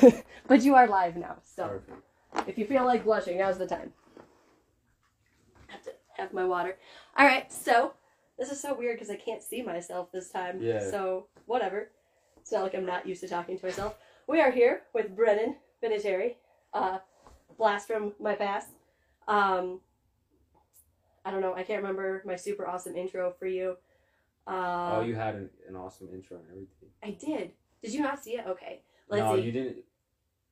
[0.48, 2.48] but you are live now, so Perfect.
[2.48, 3.92] if you feel like blushing, now's the time.
[5.68, 6.76] I Have to have my water.
[7.16, 7.94] All right, so
[8.38, 10.60] this is so weird because I can't see myself this time.
[10.60, 10.80] Yeah.
[10.90, 11.90] So whatever.
[12.40, 13.96] It's not like I'm not used to talking to myself.
[14.26, 16.36] We are here with Brennan Vinatieri,
[16.72, 16.98] uh,
[17.58, 18.68] blast from my past.
[19.26, 19.80] Um,
[21.24, 21.54] I don't know.
[21.54, 23.76] I can't remember my super awesome intro for you.
[24.46, 26.88] Uh, oh, you had an, an awesome intro and everything.
[27.02, 27.52] I did.
[27.82, 28.46] Did you not see it?
[28.46, 28.80] Okay.
[29.10, 29.42] Let's no, see.
[29.42, 29.76] you didn't.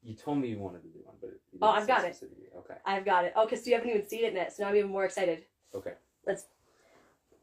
[0.06, 2.16] You told me you wanted to do one, but Oh, I've got it.
[2.58, 2.74] Okay.
[2.84, 3.32] I've got it.
[3.34, 5.44] Oh, because you haven't even seen it yet, so now I'm even more excited.
[5.74, 5.94] Okay.
[6.24, 6.44] Let's.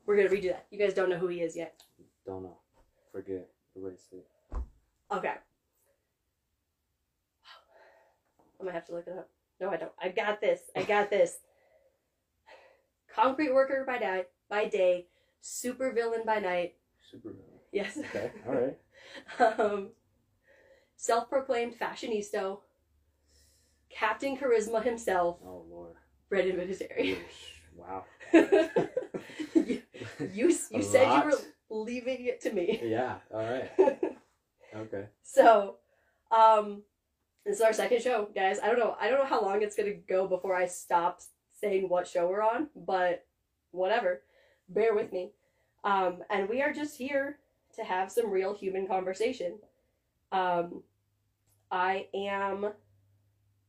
[0.05, 0.67] We're gonna redo that.
[0.71, 1.83] You guys don't know who he is yet.
[2.25, 2.55] Don't know.
[3.11, 3.49] Forget.
[3.75, 4.25] Erase it.
[5.11, 5.33] Okay.
[8.59, 9.29] I'm gonna have to look it up.
[9.59, 9.91] No, I don't.
[10.01, 10.61] I got this.
[10.73, 11.35] I got this.
[13.13, 15.07] Concrete worker by night, by day,
[15.41, 16.75] super villain by night.
[17.11, 17.59] Super villain.
[17.73, 17.97] Yes.
[17.97, 18.31] Okay.
[18.47, 19.59] All right.
[19.59, 19.89] um,
[21.03, 22.57] self-proclaimed fashionista,
[23.89, 25.95] Captain Charisma himself, Oh Lord.
[26.29, 27.17] Brennan Vinatieri.
[27.75, 28.05] wow.
[28.33, 29.81] you
[30.33, 31.25] you, you said lot.
[31.25, 31.37] you were
[31.69, 32.79] leaving it to me.
[32.83, 33.15] yeah.
[33.33, 33.71] All right.
[34.75, 35.05] Okay.
[35.21, 35.75] So,
[36.31, 36.81] um,
[37.45, 38.57] this is our second show, guys.
[38.59, 38.95] I don't know.
[38.99, 41.21] I don't know how long it's gonna go before I stop
[41.61, 43.23] saying what show we're on, but
[43.69, 44.23] whatever.
[44.69, 45.29] Bear with me.
[45.83, 47.37] Um, and we are just here
[47.75, 49.59] to have some real human conversation.
[50.31, 50.81] Um,
[51.73, 52.71] I am.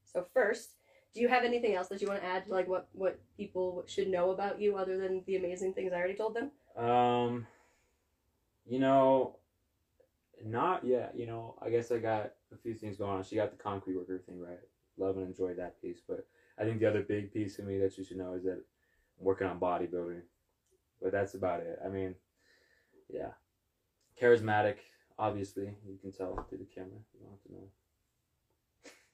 [0.05, 0.77] So first,
[1.15, 3.83] do you have anything else that you want to add to like what what people
[3.87, 6.51] should know about you other than the amazing things I already told them?
[6.77, 7.47] Um,
[8.67, 9.37] you know,
[10.45, 11.15] not yet.
[11.17, 13.25] You know, I guess I got a few things going on.
[13.25, 14.61] She got the concrete worker thing right.
[14.99, 16.03] Love and enjoy that piece.
[16.07, 16.27] But
[16.59, 18.63] I think the other big piece of me that you should know is that
[19.19, 20.21] I'm working on bodybuilding.
[21.01, 21.79] But that's about it.
[21.83, 22.17] I mean,
[23.09, 23.31] yeah,
[24.21, 24.77] charismatic.
[25.19, 26.99] Obviously, you can tell through the camera.
[27.15, 27.71] You don't have to know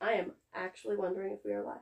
[0.01, 1.77] I am actually wondering if we are live.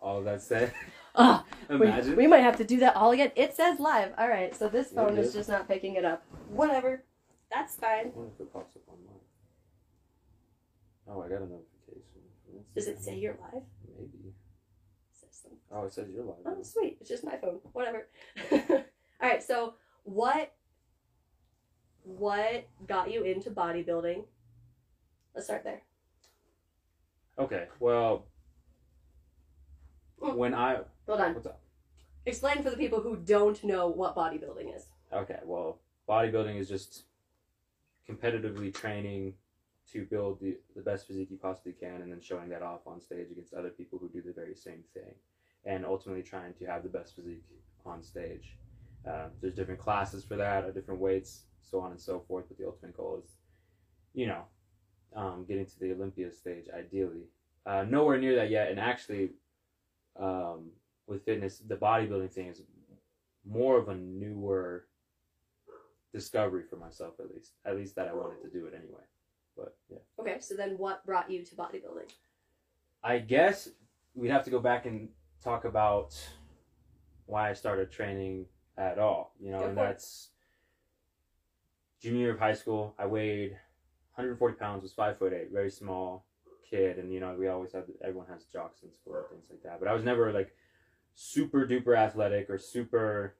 [0.00, 0.72] all that said.
[1.20, 2.14] Ah, we, Imagine.
[2.14, 3.32] we might have to do that all again.
[3.34, 4.12] It says live.
[4.16, 5.34] All right, so this Yeah, phone is is.
[5.34, 6.22] just not picking it up.
[6.48, 7.02] Whatever.
[7.52, 8.12] That's fine.
[8.14, 9.16] wonder if it pops up on mine.
[11.08, 12.62] Oh, I got a notification.
[12.76, 13.62] Does it say you're live?
[13.96, 14.28] Maybe.
[14.28, 14.34] It
[15.18, 15.58] says something.
[15.72, 16.36] Oh, it says you're live.
[16.46, 16.98] Oh, sweet.
[17.00, 17.58] It's just my phone.
[17.72, 18.06] Whatever.
[18.52, 18.84] all
[19.20, 20.52] right, so what
[22.04, 24.22] what got you into bodybuilding?
[25.34, 25.82] Let's start there.
[27.38, 28.26] Okay, well,
[30.20, 30.34] Mm.
[30.34, 31.34] when I Hold on.
[31.34, 31.60] what's up?
[32.26, 34.88] Explain for the people who don't know what bodybuilding is.
[35.12, 35.78] Okay, well,
[36.08, 37.04] bodybuilding is just
[38.08, 39.34] competitively training
[39.92, 43.00] to build the, the best physique you possibly can, and then showing that off on
[43.00, 45.14] stage against other people who do the very same thing,
[45.64, 47.44] and ultimately trying to have the best physique
[47.86, 48.56] on stage.
[49.08, 52.46] Uh, there's different classes for that, or different weights, so on and so forth.
[52.48, 53.36] But the ultimate goal is,
[54.12, 54.42] you know,
[55.14, 57.24] um, getting to the Olympia stage, ideally.
[57.66, 59.30] Uh, nowhere near that yet, and actually,
[60.18, 60.70] um,
[61.06, 62.62] with fitness, the bodybuilding thing is
[63.44, 64.86] more of a newer
[66.12, 67.52] discovery for myself, at least.
[67.64, 69.02] At least that I wanted to do it anyway.
[69.56, 72.10] But yeah, Okay, so then what brought you to bodybuilding?
[73.02, 73.68] I guess
[74.14, 75.08] we'd have to go back and
[75.42, 76.16] talk about
[77.26, 78.46] why I started training
[78.76, 79.34] at all.
[79.40, 80.28] You know, Go and that's
[82.00, 82.94] junior year of high school.
[82.98, 83.56] I weighed
[84.18, 86.26] 140 pounds, was five foot eight, very small
[86.68, 89.62] kid, and you know we always have everyone has jocks in school and things like
[89.62, 89.78] that.
[89.78, 90.52] But I was never like
[91.14, 93.36] super duper athletic or super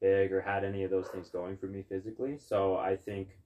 [0.00, 2.38] big or had any of those things going for me physically.
[2.38, 3.38] So I think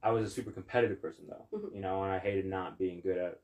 [0.00, 1.74] I was a super competitive person though, Mhm.
[1.74, 3.40] you know, and I hated not being good at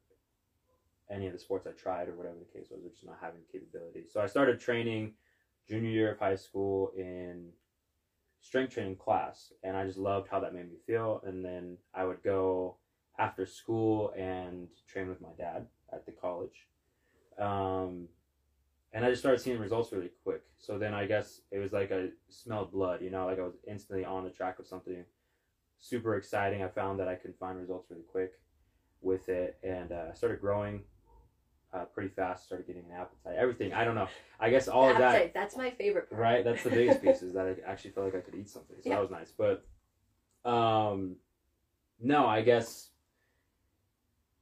[1.09, 3.41] any of the sports I tried or whatever the case was, or just not having
[3.41, 4.07] the capability.
[4.07, 5.17] So I started training
[5.67, 7.53] junior year of high school in
[8.41, 11.23] strength training class, and I just loved how that made me feel.
[11.25, 12.77] And then I would go
[13.19, 16.67] after school and train with my dad at the college.
[17.39, 18.09] Um,
[18.93, 20.43] and I just started seeing results really quick.
[20.59, 23.56] So then I guess it was like I smelled blood, you know, like I was
[23.69, 25.05] instantly on the track of something
[25.78, 26.62] super exciting.
[26.62, 28.33] I found that I could find results really quick
[29.01, 30.83] with it, and uh, I started growing
[31.72, 32.47] uh, pretty fast.
[32.47, 33.72] Started getting an appetite, everything.
[33.72, 34.09] I don't know.
[34.39, 35.15] I guess all of that.
[35.15, 36.21] Appetite, That's my favorite part.
[36.21, 38.77] Right, that's the biggest piece is that I actually felt like I could eat something,
[38.83, 38.97] so Yeah.
[38.97, 39.33] that was nice.
[39.33, 39.65] But,
[40.45, 41.17] um,
[42.01, 42.91] no, I guess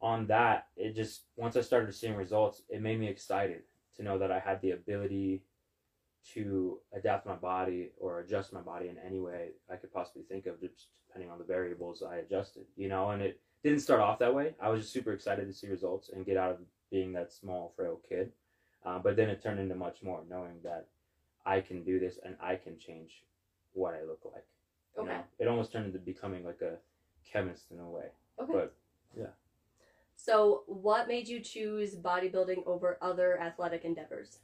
[0.00, 3.62] on that, it just once I started seeing results, it made me excited
[3.96, 5.42] to know that I had the ability
[6.34, 10.46] to adapt my body or adjust my body in any way I could possibly think
[10.46, 12.64] of, just depending on the variables I adjusted.
[12.76, 14.54] You know, and it didn't start off that way.
[14.60, 16.58] I was just super excited to see results and get out of
[16.90, 18.32] being that small, frail kid.
[18.84, 20.86] Uh, but then it turned into much more, knowing that
[21.44, 23.24] I can do this and I can change
[23.72, 24.44] what I look like.
[24.96, 25.12] you Okay.
[25.12, 25.24] know?
[25.38, 26.78] It almost turned into becoming like a
[27.30, 28.06] chemist in a way.
[28.40, 28.52] Okay.
[28.52, 28.74] But
[29.16, 29.30] yeah.
[30.16, 34.38] So, what made you choose bodybuilding over other athletic endeavors?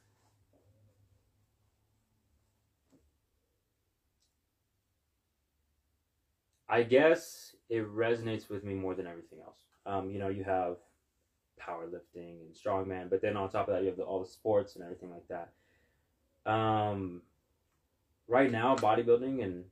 [6.69, 9.59] I guess it resonates with me more than everything else.
[9.85, 10.77] Um, you know, you have
[11.61, 14.75] powerlifting and strongman, but then on top of that, you have the, all the sports
[14.75, 15.51] and everything like that.
[16.51, 17.23] Um,
[18.29, 19.65] right now, bodybuilding and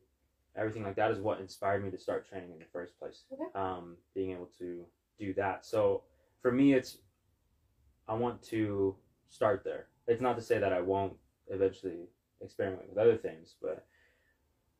[0.56, 3.23] everything like that is what inspired me to start training in the first place.
[3.32, 3.44] Okay.
[3.55, 4.84] Um, being able to
[5.19, 5.64] do that.
[5.64, 6.02] So
[6.40, 6.99] for me, it's
[8.08, 8.96] I want to
[9.29, 9.87] start there.
[10.06, 11.14] It's not to say that I won't
[11.49, 12.08] eventually
[12.40, 13.87] experiment with other things, but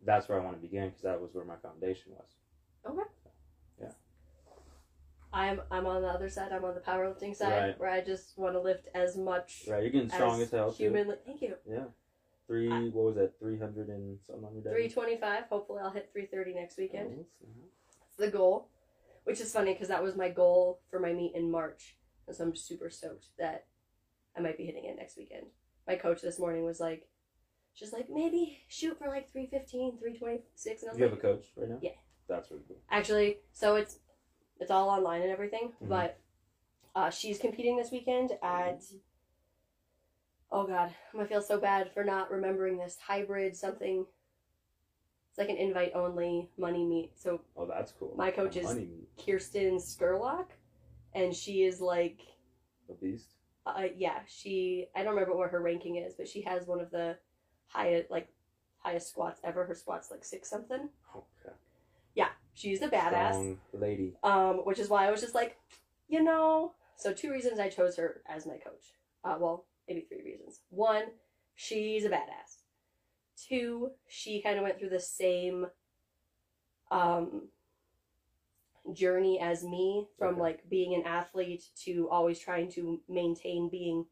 [0.05, 2.37] that's where I want to begin because that was where my foundation was.
[5.33, 6.53] I'm I'm on the other side.
[6.53, 7.79] I'm on the powerlifting side, Right.
[7.81, 10.73] where I just want to lift as much Right, you're getting strong as, hell.
[10.73, 10.85] too.
[10.85, 11.17] humanly.
[11.25, 11.55] Thank you.
[11.69, 11.85] Yeah.
[12.47, 12.71] Three.
[12.71, 13.39] I- what was that?
[13.39, 14.71] Three hundred and something on your day.
[14.73, 15.45] Three twenty five.
[15.45, 17.11] Hopefully, I'll hit three thirty next weekend.
[17.21, 17.47] Oh.
[18.01, 18.69] That's the goal,
[19.25, 21.97] which is funny because that was my goal for my meet in March,
[22.27, 23.67] and so I'm super stoked that
[24.37, 25.47] I might be hitting it next weekend.
[25.87, 27.09] My coach this morning was like,
[27.75, 31.23] she's like, maybe shoot for like 315, 326, and I was You like, have a
[31.23, 31.79] coach right now.
[31.81, 31.91] Yeah.
[32.29, 32.77] That's really cool.
[32.91, 33.99] actually, so it's
[34.63, 35.89] it's all online and everything, Mhm.
[35.89, 36.19] but
[36.95, 38.83] uh, she's competing this weekend at.
[40.51, 44.07] Oh God, I'm gonna feel so bad for not remembering this hybrid something.
[45.31, 47.19] It's like an invite only money meet.
[47.19, 48.15] So Oh, that's cool.
[48.17, 48.67] My coach is-
[49.25, 50.49] Kirsten Skurlock,
[51.15, 52.21] and she is like,
[52.91, 53.35] a beast.
[53.65, 54.89] uh, yeah, she.
[54.95, 57.17] I don't remember what her ranking is, but she has one of the
[57.69, 58.29] highest like
[58.79, 59.65] highest squats ever.
[59.65, 60.91] Her squats like six something.
[61.17, 61.27] Okay.
[62.55, 63.31] She's a badass.
[63.31, 64.15] Strong lady.
[64.23, 65.57] Um, which is why I was just like,
[66.09, 66.73] you know.
[66.97, 68.95] So two reasons I chose her as my coach.
[69.25, 70.61] Uh, well, maybe three reasons.
[70.71, 71.05] One,
[71.55, 72.59] she's a badass.
[73.37, 75.67] Two, she kind of went through the same
[76.91, 77.49] um
[78.93, 80.41] journey as me from Okay.
[80.41, 84.07] like being an athlete to always trying to maintain being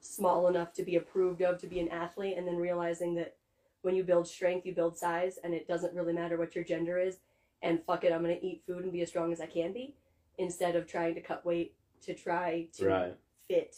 [0.00, 3.36] small enough to be approved of to be an athlete and then realizing that
[3.82, 6.98] when you build strength you build size and it doesn't really matter what your gender
[6.98, 7.18] is
[7.64, 9.94] and fuck it i'm to eat food and be as strong as i can be
[10.38, 13.16] instead of trying to cut weight to try to Right.
[13.48, 13.74] fit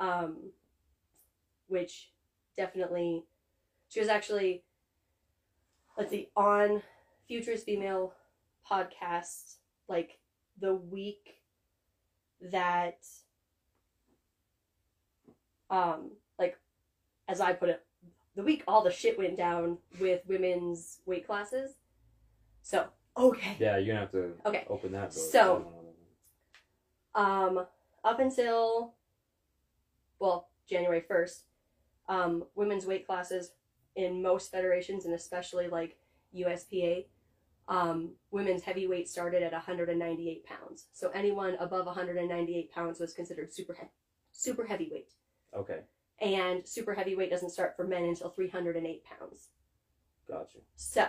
[0.00, 0.50] um
[1.68, 2.12] which
[2.56, 3.24] definitely
[3.88, 4.62] she was actually
[5.98, 6.82] let's see on
[7.26, 8.12] futures female
[8.70, 9.56] podcast
[9.88, 10.18] like
[10.60, 11.42] the week
[12.40, 13.04] that
[15.70, 16.56] um like
[17.28, 17.82] as i put it
[18.36, 21.74] the week all the shit went down with women's weight classes
[22.62, 22.86] so
[23.16, 24.66] okay Yeah, you're gonna have to Okay.
[24.68, 25.22] open that door.
[25.24, 25.72] So-
[27.14, 27.66] um,
[28.04, 28.94] up until,
[30.18, 31.44] well, January 1st,
[32.08, 33.52] um, women's weight classes
[33.94, 35.98] in most federations, and especially like
[36.34, 37.06] USPA,
[37.68, 40.88] um, women's heavyweight started at 198 pounds.
[40.92, 43.88] So anyone above 198 pounds was considered super he-
[44.32, 45.10] super heavyweight.
[45.54, 45.80] okay,
[46.20, 49.48] And super heavyweight doesn't start for men until 308 pounds.
[50.28, 50.58] gotcha.
[50.76, 51.08] So,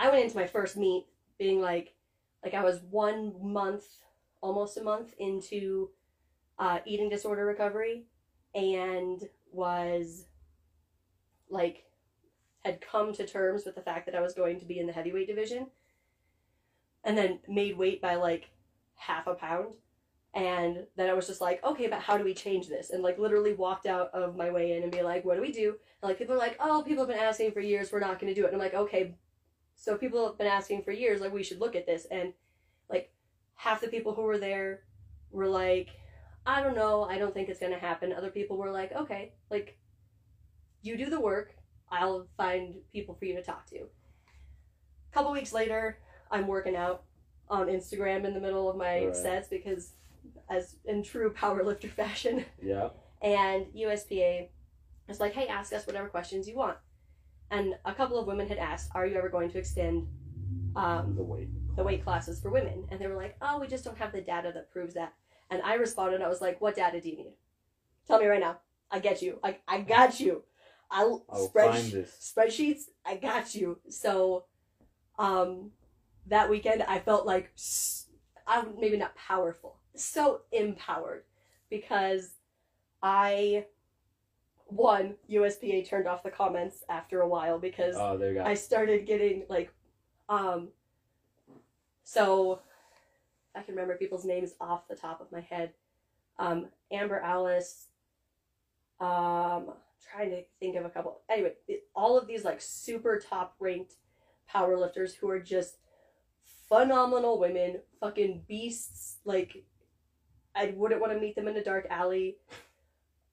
[0.00, 1.04] I went into my first meet
[1.38, 1.94] being like,
[2.42, 3.84] like I was one month,
[4.40, 5.90] almost a month into
[6.58, 8.06] uh, eating disorder recovery,
[8.54, 10.24] and was
[11.50, 11.84] like,
[12.64, 14.92] had come to terms with the fact that I was going to be in the
[14.92, 15.66] heavyweight division,
[17.04, 18.48] and then made weight by like
[18.94, 19.74] half a pound.
[20.32, 22.88] And then I was just like, okay, but how do we change this?
[22.88, 25.52] And like literally walked out of my way in and be like, what do we
[25.52, 25.76] do?
[26.00, 28.34] And like people are like, oh, people have been asking for years, we're not to
[28.34, 28.52] do it.
[28.52, 29.14] And I'm like, okay,
[29.80, 32.06] so people have been asking for years, like we should look at this.
[32.10, 32.34] And
[32.90, 33.10] like
[33.54, 34.82] half the people who were there
[35.30, 35.88] were like,
[36.44, 38.12] I don't know, I don't think it's going to happen.
[38.12, 39.78] Other people were like, okay, like
[40.82, 41.54] you do the work,
[41.90, 43.76] I'll find people for you to talk to.
[43.78, 45.98] A couple weeks later,
[46.30, 47.04] I'm working out
[47.48, 49.16] on Instagram in the middle of my Right.
[49.16, 49.92] sets because,
[50.50, 52.90] as in true powerlifter fashion, Yeah.
[53.22, 54.50] and USPA
[55.08, 56.76] was like, hey, ask us whatever questions you want.
[57.50, 60.06] And a couple of women had asked, are you ever going to extend
[60.76, 61.48] um, The weight.
[61.76, 62.84] the weight classes for women?
[62.90, 65.14] And they were like, oh, we just don't have the data that proves that.
[65.50, 67.34] And I responded, I was like, what data do you need?
[68.06, 68.58] Tell me right now.
[68.90, 69.38] I get you.
[69.42, 70.42] I, I got you.
[70.90, 72.34] I'll I'll spread find this.
[72.36, 72.82] spreadsheets.
[73.06, 73.78] I got you.
[73.88, 74.44] So,
[75.18, 75.70] um,
[76.26, 77.52] that weekend I felt like
[78.46, 81.22] I'm maybe not powerful, so empowered
[81.68, 82.32] because
[83.02, 83.66] I
[84.70, 88.44] one USPA turned off the comments after a while because Oh, there you go.
[88.44, 89.72] I started getting like,
[90.28, 90.68] um,
[92.04, 92.60] so
[93.54, 95.72] I can remember people's names off the top of my head.
[96.38, 97.86] Um, Amber Alice.
[99.00, 99.72] Um,
[100.12, 101.20] trying to think of a couple.
[101.28, 103.94] Anyway, it- all of these like super top ranked
[104.52, 105.76] powerlifters who are just
[106.68, 109.64] phenomenal women, fucking beasts, like
[110.54, 112.38] I wouldn't want to meet them in a dark alley.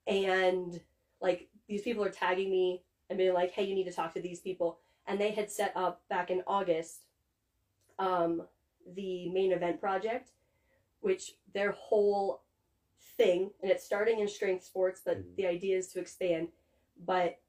[0.06, 0.80] And
[1.22, 4.22] like these people are tagging me and being like, hey, you need to talk to
[4.22, 4.80] these people.
[5.06, 7.06] And they had set up back in August
[8.00, 8.44] um,
[8.96, 10.32] the main event project,
[11.00, 12.44] which their whole
[13.18, 15.36] thing, and it's starting in strength sports, but Mhm.
[15.36, 16.52] the idea is to expand.
[16.98, 17.40] But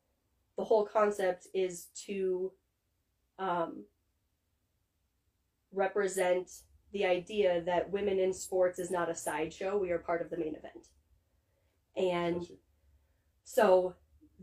[0.56, 2.52] the whole concept is to
[3.38, 3.86] um,
[5.70, 9.78] represent the idea that women in sports is not a sideshow.
[9.78, 10.88] We are part of the main event.
[11.96, 12.48] And
[13.48, 13.94] so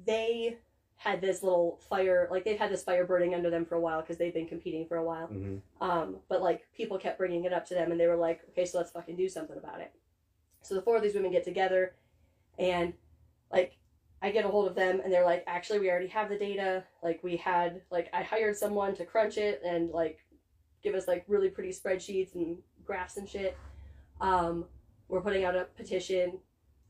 [0.04, 0.58] they
[0.96, 4.02] had this little fire, like they've had this fire burning under them for a while
[4.02, 5.28] because they've been competing for a while.
[5.28, 8.42] hmm Um, but like people kept bringing it up to them and they were like,
[8.50, 9.94] okay, so let's fucking do something about it.
[10.64, 11.94] So the four of these women get together
[12.58, 12.94] and
[13.52, 13.78] like
[14.24, 16.84] I get a hold of them and they're like, actually, we already have the data.
[17.04, 20.18] Like we had, like I hired someone to crunch it and like
[20.82, 23.56] give us like really pretty spreadsheets and graphs and shit.
[24.20, 24.66] Um,
[25.10, 26.40] we're putting out a petition.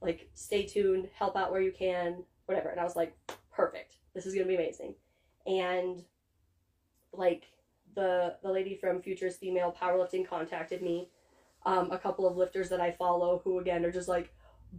[0.02, 2.70] Like stay tuned, help out where you can, whatever.
[2.70, 3.16] And I was like,
[3.52, 3.96] perfect.
[4.14, 4.96] This is gonna be amazing.
[5.48, 6.04] And
[7.14, 7.46] like
[7.96, 11.10] the the lady from Futures Female Powerlifting contacted me.
[11.66, 14.34] Um, a couple of lifters that I follow who again are just like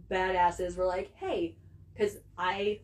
[0.09, 1.57] badasses were like, hey,
[1.93, 2.81] because I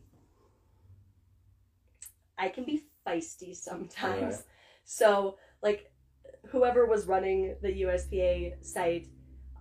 [2.37, 4.43] I can be feisty sometimes.
[4.83, 5.91] So like
[6.49, 9.07] whoever was running the USPA site,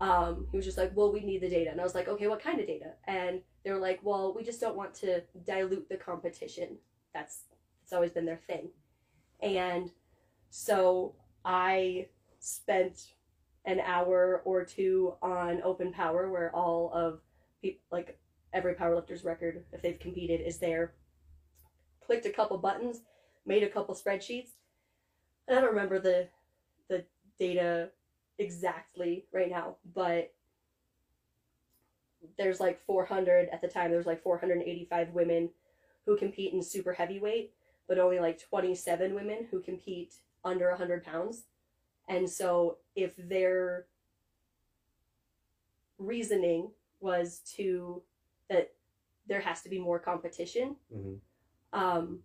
[0.02, 2.26] um, he was just like, well, we need the data, and I was like, okay,
[2.26, 2.94] what kind of data?
[3.06, 6.76] And they were like, well, we just don't want to dilute the competition.
[7.14, 7.44] That's
[7.85, 8.71] it's always been their thing,
[9.40, 9.92] and
[10.50, 12.09] so I
[12.40, 13.12] spent
[13.64, 17.21] an hour or two on Open Power, where all of
[17.62, 18.18] peop like
[18.52, 20.94] every powerlifter's record, if they've competed, is there.
[22.04, 23.02] Clicked a couple buttons,
[23.47, 24.50] made a couple spreadsheets.
[25.47, 26.28] And I don't remember the
[26.88, 27.04] the
[27.38, 27.90] data
[28.42, 30.32] exactly right now, but
[32.38, 33.90] there's like 400 at the time.
[33.90, 35.50] There's like 485 women
[36.06, 37.52] who compete in super heavyweight,
[37.88, 41.44] but only like 27 women who compete under 100 pounds.
[42.08, 43.87] And so if their
[45.99, 46.70] reasoning
[47.00, 48.02] was to
[48.49, 48.72] that
[49.26, 51.14] there has to be more competition, hmm
[51.72, 52.20] um,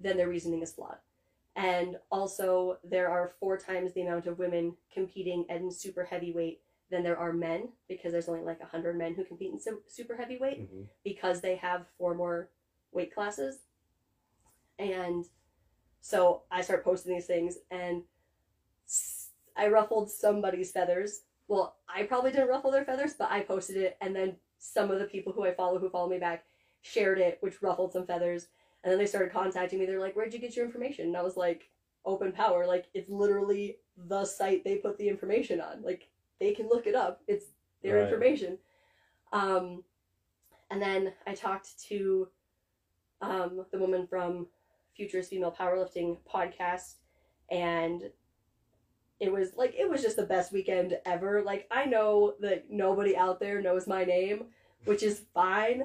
[0.00, 0.98] then their reasoning is flawed.
[1.56, 7.02] And also, there are four times the amount of women competing in super heavyweight than
[7.02, 10.82] there are men because there's only like 100 men who compete in super heavyweight hmm
[11.04, 12.50] because they have four more
[12.92, 13.60] weight classes.
[14.78, 15.24] And
[16.00, 18.02] so I start posting these things and
[19.56, 21.22] I ruffled somebody's feathers.
[21.48, 24.98] Well, I probably didn't ruffle their feathers, but I posted it and then some of
[24.98, 26.44] the people who I follow who follow me back
[26.82, 28.48] shared it, which ruffled some feathers.
[28.84, 29.86] And then they started contacting me.
[29.86, 31.06] They're like, Where'd you get your information?
[31.06, 31.68] And I was like,
[32.04, 32.66] Open Power.
[32.66, 35.82] Like, it's literally the site they put the information on.
[35.82, 36.08] Like,
[36.40, 37.20] they can look it up.
[37.26, 37.46] It's
[37.82, 38.04] their Right.
[38.04, 38.58] information.
[39.32, 39.82] Um,
[40.70, 42.28] and then I talked to
[43.20, 44.46] um, the woman from
[44.94, 46.94] Futurist Female Powerlifting podcast,
[47.50, 48.10] and
[49.20, 51.42] it was like it was just the best weekend ever.
[51.42, 54.46] Like I know that nobody out there knows my name,
[54.84, 55.84] which is fine,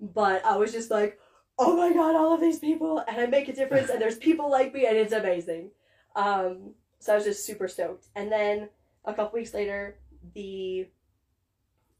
[0.00, 1.18] but I was just like,
[1.58, 4.50] oh my god, all of these people, and I make a difference, and there's people
[4.50, 5.70] like me, and it's amazing.
[6.14, 8.06] Um, so I was just super stoked.
[8.14, 8.68] And then
[9.04, 9.98] a couple weeks later,
[10.34, 10.88] the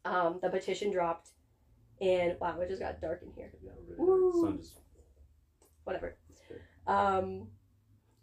[0.05, 1.31] um, the petition dropped,
[2.01, 3.53] and wow, it just got dark in here.
[3.63, 4.59] Yeah, really.
[4.59, 4.81] Just.
[5.85, 6.17] Whatever.
[6.87, 7.49] Um,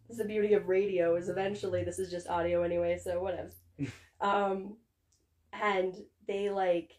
[0.08, 3.52] this is the beauty of radio is eventually this is just audio anyway, so whatever.
[4.22, 4.78] um,
[5.54, 5.96] and
[6.28, 6.94] they like,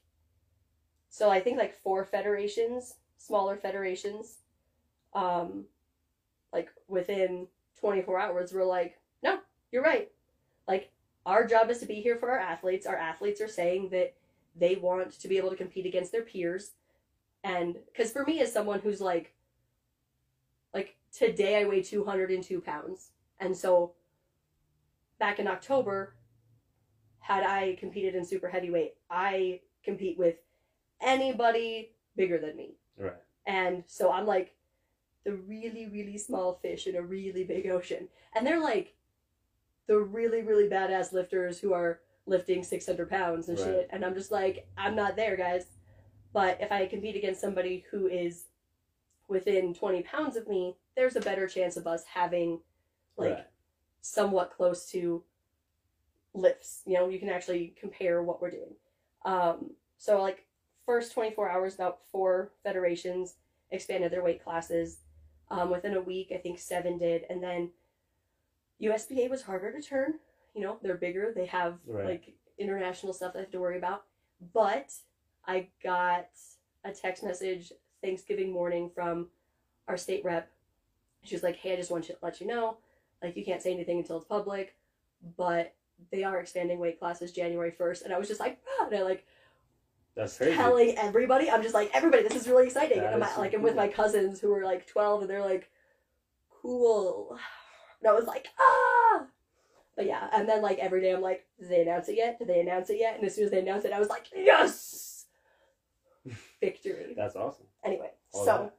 [1.09, 2.95] so I think like four federations,
[3.27, 4.39] smaller federations,
[5.15, 5.65] um,
[6.53, 7.47] like within
[7.81, 9.39] 24 hours were like, no,
[9.73, 10.11] you're right.
[10.69, 10.91] Like
[11.25, 12.87] our job is to be here for our athletes.
[12.87, 14.15] Our athletes are saying that
[14.59, 16.73] they want to be able to compete against their peers.
[17.45, 19.35] And because for me, as someone who's like,
[20.73, 23.11] like today I weigh 202 pounds.
[23.39, 23.93] And so
[25.19, 26.15] back in October,
[27.19, 30.37] had I competed in super heavyweight, I compete with
[31.01, 32.77] anybody bigger than me.
[32.99, 33.15] Right.
[33.47, 34.55] And so I'm like
[35.25, 38.09] the really, really small fish in a really big ocean.
[38.35, 38.95] And they're like
[39.87, 43.67] the really, really badass lifters who are lifting 600 pounds and Right.
[43.67, 43.89] shit.
[43.93, 45.67] And I'm just like, I'm not there, guys.
[46.33, 48.47] But if I compete against somebody who is
[49.29, 52.61] within 20 pounds of me, there's a better chance of us having
[53.17, 53.47] like right.
[54.01, 55.23] somewhat close to
[56.35, 56.83] lifts.
[56.87, 58.75] You know, you can actually compare what we're doing.
[59.25, 60.46] Um, so like
[60.87, 63.35] first 24 hours, about four federations
[63.71, 65.01] expanded their weight classes.
[65.51, 67.71] Um, within a week, I think seven did, and then
[68.81, 70.15] USPA was harder to turn.
[70.55, 71.33] You know, they're bigger.
[71.35, 72.07] They have Right.
[72.07, 74.05] like international stuff they have to worry about.
[74.53, 74.93] But
[75.47, 76.31] I got
[76.85, 79.31] a text message Thanksgiving morning from
[79.89, 80.51] our state rep.
[81.23, 82.79] She was like, "Hey, I just want to let you know,
[83.23, 84.77] like you can't say anything until it's public,
[85.37, 85.75] but
[86.11, 89.03] they are expanding weight classes January 1st." And I was just like, ah, and I
[89.03, 89.27] like
[90.17, 90.57] That's crazy.
[90.57, 91.51] telling everybody.
[91.51, 92.99] I'm just like, everybody, this is really exciting.
[92.99, 95.45] That and I'm so like, I'm with my cousins who are like 12, and they're
[95.45, 95.71] like,
[96.63, 97.39] cool.
[98.01, 99.27] And I was like, ah.
[99.95, 102.39] But yeah, and then like every day, I'm like, did they announce it yet?
[102.39, 103.17] Did they announce it yet?
[103.17, 105.27] And as soon as they announced it, I was like, yes,
[106.61, 107.15] victory.
[107.17, 107.67] That's awesome.
[107.85, 108.73] Anyway, All so,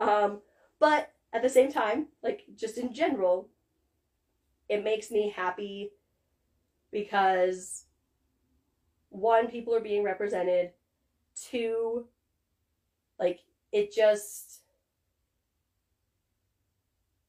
[0.00, 0.40] um,
[0.78, 3.48] but at the same time, like just in general,
[4.68, 5.90] it makes me happy
[6.90, 7.84] because
[9.14, 10.72] one, people are being represented.
[11.36, 12.06] Two,
[13.18, 13.40] like
[13.72, 14.60] it just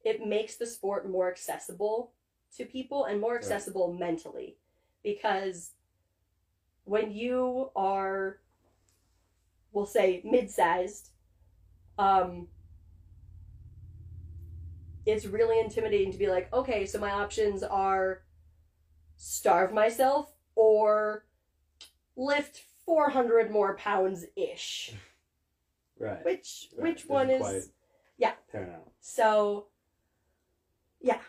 [0.04, 2.12] it makes the sport more accessible
[2.56, 3.42] to people and more Right.
[3.42, 4.58] accessible mentally
[5.04, 5.72] because
[6.86, 8.40] when you are
[9.72, 11.10] we'll say mid-sized
[11.98, 12.48] um
[15.06, 18.22] it's really intimidating to be like okay so my options are
[19.18, 21.25] starve myself or
[22.16, 24.94] lift 400 more pounds ish
[26.00, 26.24] Right.
[26.26, 26.84] which Right.
[26.94, 27.72] which one Doesn't is
[28.18, 28.34] yeah.
[29.02, 29.68] so
[31.02, 31.20] yeah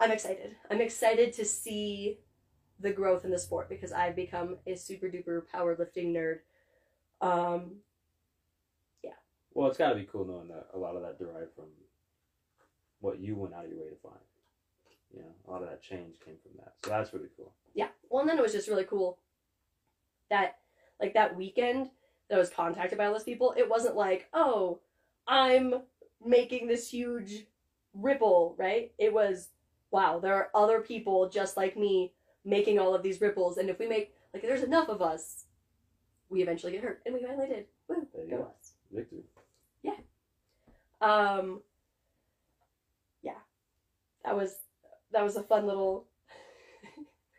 [0.00, 2.18] i'm excited i'm excited to see
[2.80, 6.38] the growth in the sport because i've become a super duper powerlifting nerd
[7.20, 7.76] um
[9.02, 9.10] yeah.
[9.54, 11.66] Well, it's got to be cool knowing that a lot of that derived from
[13.00, 14.20] what you went out of your way to find.
[15.12, 16.74] You know, a lot of that change came from that.
[16.84, 17.52] So that's really cool.
[17.74, 19.18] yeah well and then it was just really cool
[20.30, 20.58] that
[21.00, 21.90] like that weekend
[22.28, 24.80] that I was contacted by all those people it wasn't like oh
[25.26, 25.74] i'm
[26.24, 27.46] making this huge
[27.94, 29.48] ripple right it was
[29.90, 32.12] wow there are other people just like me
[32.44, 35.44] making all of these ripples and if we make like there's enough of us
[36.28, 38.42] we eventually get hurt and we finally did Woo, go go.
[38.58, 39.20] us Victory.
[39.82, 39.92] Yeah.
[41.00, 41.60] Um
[43.22, 43.32] yeah
[44.24, 44.56] that was
[45.12, 46.06] that was a fun little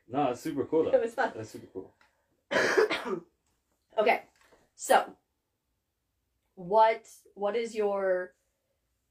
[0.07, 0.91] No, it's super cool Though.
[0.97, 1.93] it was fun That's super cool.
[3.99, 4.23] okay,
[4.75, 5.05] so
[6.55, 8.33] what what is your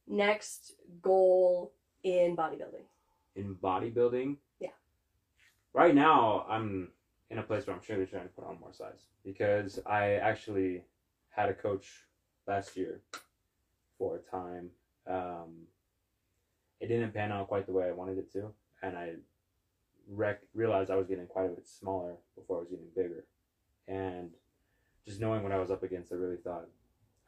[0.07, 1.73] next goal
[2.03, 2.87] in bodybuilding?
[3.37, 4.71] In bodybuilding, Yeah.
[5.73, 6.89] Right now, I'm
[7.31, 10.83] in a place where I'm surely trying to put on more size because I actually
[11.31, 12.05] had a coach
[12.47, 13.01] last year
[13.99, 14.71] for a time.
[15.07, 15.67] Um,
[16.81, 18.51] it didn't pan out quite the way I wanted it to,
[18.83, 19.15] and I
[20.09, 23.25] rec- realized I was getting quite a bit smaller before I was getting bigger.
[23.87, 24.31] And
[25.05, 26.69] just knowing what I was up against, I really thought,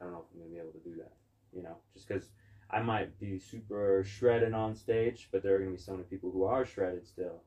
[0.01, 1.13] I don't know if I'm going to be able to do that.
[1.53, 2.31] You know, just because
[2.71, 6.05] I might be super shredded on stage, but there are going to be so many
[6.05, 7.43] people who are shredded still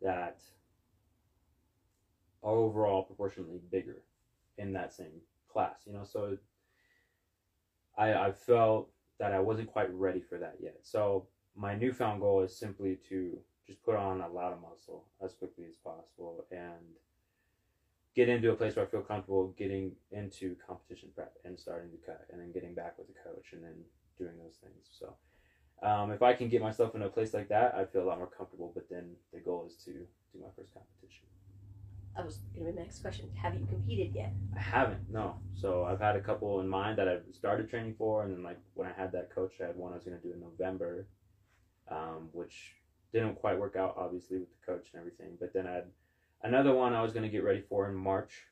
[0.00, 0.40] that
[2.42, 4.02] are overall proportionately bigger
[4.58, 6.04] in that same class, you know.
[6.04, 6.36] So
[7.96, 10.76] I I felt that I wasn't quite ready for that yet.
[10.82, 15.34] So my newfound goal is simply to just put on a lot of muscle as
[15.34, 16.96] quickly as possible and
[18.16, 21.98] get into a place where I feel comfortable getting into competition prep and starting to
[21.98, 23.74] cut and then getting back with the coach and then
[24.16, 24.88] doing those things.
[24.98, 25.14] So
[25.86, 28.18] um, if I can get myself in a place like that, I feel a lot
[28.18, 28.72] more comfortable.
[28.74, 31.26] But then the goal is to do my first competition.
[32.16, 33.30] That was gonna be my next question.
[33.40, 34.32] Have you competed yet?
[34.56, 35.36] I haven't, no.
[35.54, 38.58] So I've had a couple in mind that I've started training for, and then like
[38.74, 41.06] when I had that coach, I had one I was gonna do in November,
[41.88, 42.74] um, which
[43.12, 45.36] didn't quite work out, obviously with the coach and everything.
[45.40, 45.84] But then I had
[46.42, 48.46] another one I was gonna get ready for in March.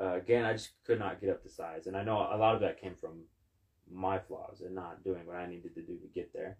[0.00, 2.54] Uh, again, I just could not get up to size, and I know a lot
[2.54, 3.24] of that came from
[3.90, 6.56] my flaws and not doing what I needed to do to get there.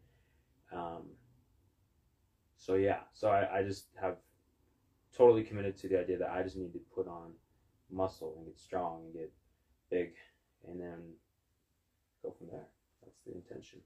[0.72, 1.02] Um,
[2.56, 4.16] so yeah, so I, I just have
[5.16, 7.32] totally committed to the idea that I just need to put on
[7.90, 9.32] muscle and get strong and get
[9.90, 10.12] big
[10.68, 10.98] and then
[12.22, 12.68] go from there.
[13.02, 13.80] That's the intention.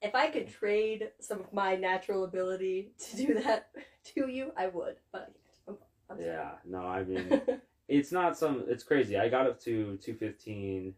[0.00, 3.70] If I could trade some of my natural ability to do that
[4.14, 5.78] to you, I would, but I can't.
[6.10, 6.30] I'm, I'm sorry.
[6.30, 7.42] Yeah, no, I mean
[7.88, 9.16] it's not some it's crazy.
[9.18, 10.94] I got up to 215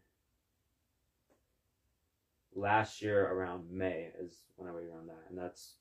[2.55, 5.77] last year around May is when I weighed around that and that's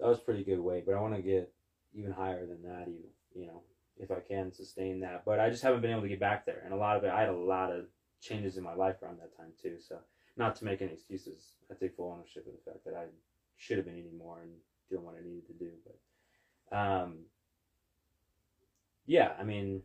[0.00, 1.52] that was pretty good weight, but I want to get
[1.94, 3.62] even higher than that even, you know,
[3.98, 5.24] if I can sustain that.
[5.24, 6.62] But I just haven't been able to get back there.
[6.64, 7.86] And a lot of it I had a lot of
[8.20, 9.76] changes in my life around that time too.
[9.80, 9.98] So
[10.38, 11.52] not to make any excuses.
[11.70, 13.06] I take full ownership of the fact that I
[13.56, 14.50] should have been eating more and
[14.88, 15.70] doing what I needed to do.
[15.84, 17.24] But um
[19.06, 19.82] yeah, I mean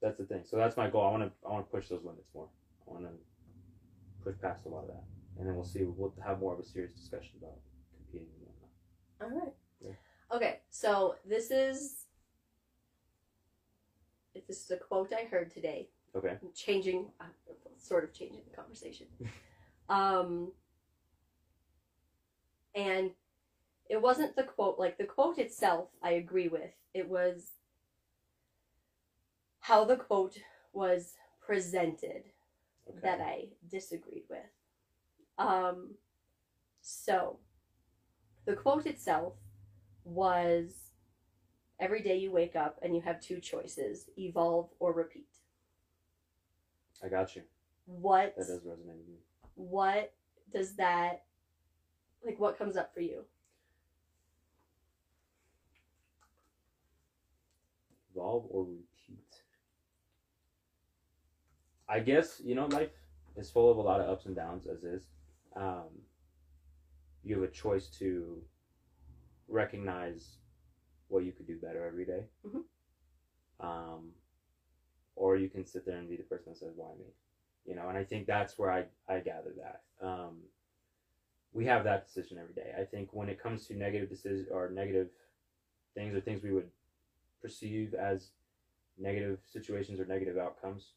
[0.00, 0.42] that's the thing.
[0.44, 1.06] So that's my goal.
[1.06, 2.48] I want to I want to push those limits more.
[2.88, 3.12] I want to
[4.24, 5.04] push past a lot of that,
[5.38, 5.84] and then we'll see.
[5.84, 7.58] We'll have more of a serious discussion about
[7.96, 9.32] competing and whatnot.
[9.32, 9.54] All right.
[9.80, 10.36] Yeah.
[10.36, 12.06] Okay, so this is
[14.48, 15.88] this is a quote I heard today.
[16.14, 16.36] Okay.
[16.54, 17.24] Changing, uh,
[17.78, 19.06] sort of changing the conversation.
[19.88, 20.52] um,
[22.74, 23.10] and
[23.88, 26.72] it wasn't the quote, like the quote itself, I agree with.
[26.94, 27.52] It was
[29.60, 30.38] how the quote
[30.72, 32.24] was presented
[32.88, 33.00] Okay.
[33.02, 34.40] that I disagreed with.
[35.38, 35.94] Um,
[36.80, 37.38] so,
[38.44, 39.34] the quote itself
[40.04, 40.92] was
[41.82, 45.26] Every day you wake up and you have two choices evolve or repeat.
[47.02, 47.42] I got you.
[47.86, 49.18] What, That does resonate with me.
[49.54, 50.14] What
[50.52, 51.24] does that,
[52.24, 53.24] like, what comes up for you?
[58.14, 59.42] Evolve or repeat.
[61.88, 62.90] I guess you know life
[63.36, 65.08] is full of a lot of ups and downs as is.
[65.56, 65.88] Um,
[67.24, 68.42] you have a choice to
[69.48, 70.36] recognize
[71.08, 72.26] what you could do better every day.
[72.44, 72.64] Mhm.
[73.60, 74.14] Um,
[75.14, 77.14] or you can sit there and be the person that says, "Why me?"
[77.64, 80.06] You know, and I think that's where I I gather that.
[80.06, 80.42] Um,
[81.52, 82.72] we have that decision every day.
[82.78, 85.08] I think when it comes to negative decisions or negative
[85.94, 86.70] things or things we would
[87.40, 88.30] perceive as
[88.98, 90.92] negative situations or negative outcomes,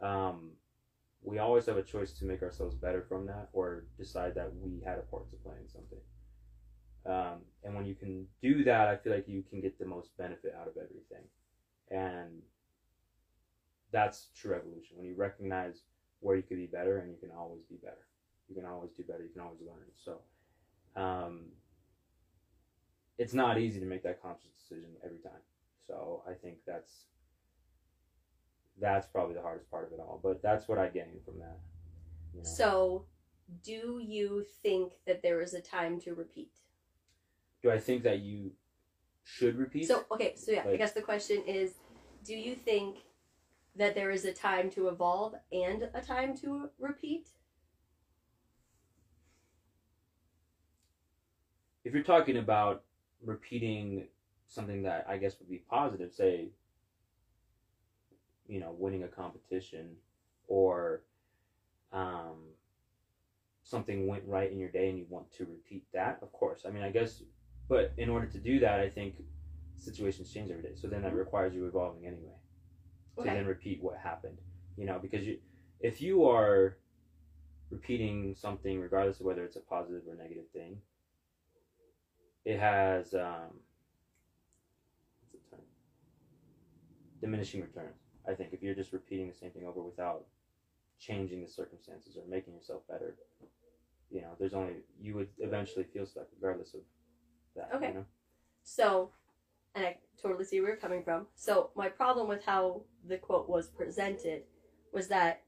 [0.00, 0.52] um,
[1.22, 4.82] we always have a choice to make ourselves better from that or decide that we
[4.84, 5.98] had a part to play in something.
[7.06, 10.16] Um, and when you can do that, I feel like you can get the most
[10.16, 11.24] benefit out of everything.
[11.90, 12.42] And
[13.92, 14.96] that's true evolution.
[14.96, 15.82] When you recognize
[16.20, 18.06] where you could be better and you can always be better.
[18.48, 19.22] You can always do better.
[19.22, 19.86] You can always learn.
[20.04, 20.20] So,
[21.00, 21.46] um,
[23.18, 25.40] it's not easy to make that conscious decision every time.
[25.86, 27.06] So I think that's
[28.78, 30.20] that's probably the hardest part of it all.
[30.22, 31.58] But that's what I gain from that.
[32.34, 32.48] you know.
[32.48, 33.04] So,
[33.64, 36.50] do you think that there is a time to repeat?
[37.62, 38.52] Do I think that you
[39.24, 39.88] should repeat?
[39.88, 41.74] So, okay, so yeah, I guess the question is
[42.24, 42.98] do you think
[43.76, 47.28] that there is a time to evolve and a time to repeat?
[51.86, 52.82] if you're talking about
[53.24, 54.08] repeating
[54.48, 56.48] something that I guess would be positive, say,
[58.48, 59.94] you know, winning a competition
[60.48, 61.02] or
[61.92, 62.42] um,
[63.62, 66.64] something went right in your day and you want to repeat that, of course.
[66.66, 67.22] I mean, I guess,
[67.68, 69.22] but in order to do that, I think
[69.76, 70.74] situations change every day.
[70.74, 72.34] So then that requires you evolving anyway
[73.16, 73.34] to Okay.
[73.34, 74.38] then repeat what happened,
[74.76, 75.38] you know, because you,
[75.80, 76.76] if you are
[77.70, 80.80] repeating something, regardless of whether it's a positive or negative thing,
[82.44, 83.60] it has um,
[85.20, 85.64] what's the term?
[87.20, 88.00] Diminishing returns.
[88.28, 90.24] I think if you're just repeating the same thing over without
[90.98, 93.16] changing the circumstances or making yourself better,
[94.10, 96.80] you know, there's only you would eventually feel stuck regardless of
[97.56, 97.70] that.
[97.74, 97.88] Okay.
[97.88, 98.04] You know?
[98.62, 99.10] So,
[99.76, 101.26] and I totally see where you're coming from.
[101.36, 104.42] So, my problem with how the quote was presented
[104.92, 105.42] was that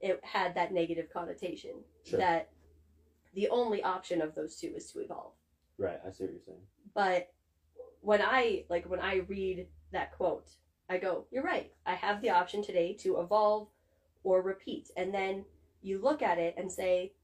[0.00, 1.72] it had that negative connotation.
[2.04, 2.18] Sure.
[2.20, 2.50] That
[3.34, 5.32] the only option of those two is to evolve.
[5.78, 5.98] Right.
[6.06, 6.60] I see what you're saying.
[6.94, 7.32] But
[8.00, 10.50] when I like when I read that quote,
[10.88, 11.72] I go, "You're right.
[11.86, 13.68] I have the option today to evolve
[14.22, 15.46] or repeat." And then
[15.80, 17.14] you look at it and say,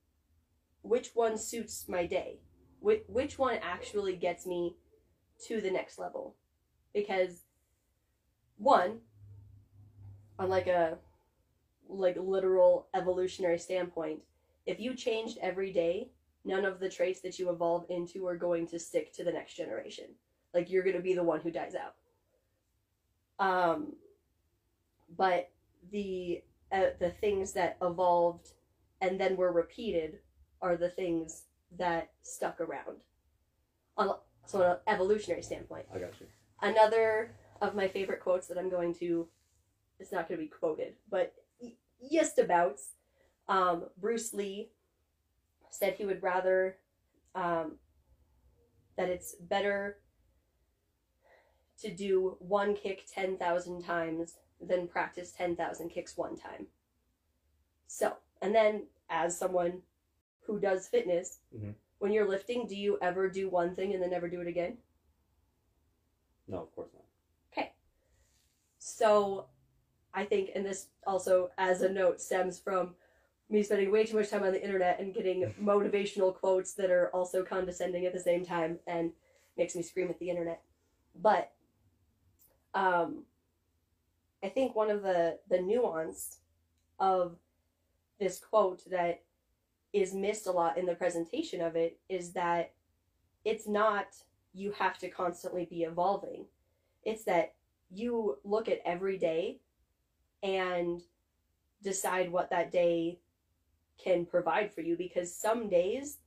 [0.82, 2.40] "Which one suits my day?
[2.80, 4.78] Which which one actually gets me
[5.46, 6.36] to the next level?"
[6.92, 7.44] Because
[8.58, 9.00] one,
[10.38, 10.98] on like a
[11.88, 14.20] like literal evolutionary standpoint,
[14.66, 16.10] if you changed every day
[16.44, 19.54] none of the traits that you evolve into are going to stick to the next
[19.54, 20.06] generation.
[20.54, 21.94] Like you're going to be the one who dies out.
[23.38, 23.94] Um,
[25.16, 25.50] but
[25.90, 28.52] the uh, the things that evolved
[29.00, 30.18] and then were repeated
[30.62, 31.44] are the things
[31.78, 32.98] that stuck around.
[34.50, 35.86] So on an evolutionary standpoint.
[35.94, 36.26] I got you.
[36.60, 39.28] Another of my favorite quotes that I'm going to,
[40.00, 41.34] it's not going to be quoted, but
[42.12, 42.78] just about.
[43.48, 44.70] Um, Bruce Lee
[45.70, 46.76] said he would rather
[47.34, 47.76] um,
[48.96, 49.98] that it's better
[51.80, 56.66] to do one kick 10,000 times than practice 10,000 kicks one time.
[57.86, 59.82] So, and then as someone
[60.46, 61.74] who does fitness, Mhm.
[62.00, 64.78] When you're lifting, do you ever do one thing and then never do it again?
[66.48, 67.04] No, of course not.
[67.52, 67.72] Okay.
[68.78, 69.46] So
[70.12, 72.94] I think, and this also, as a note, stems from
[73.50, 77.08] me spending way too much time on the internet and getting motivational quotes that are
[77.08, 79.12] also condescending at the same time and
[79.58, 80.62] makes me scream at the internet.
[81.20, 81.52] But
[82.72, 83.24] um,
[84.42, 86.38] I think one of the, the nuance
[86.98, 87.36] of
[88.18, 89.22] this quote that
[89.92, 92.72] is missed a lot in the presentation of it is that
[93.44, 94.06] it's not
[94.52, 96.44] you have to constantly be evolving.
[97.04, 97.54] It's that
[97.90, 99.60] you look at every day
[100.42, 101.02] and
[101.82, 103.18] decide what that day
[104.02, 106.18] can provide for you because some days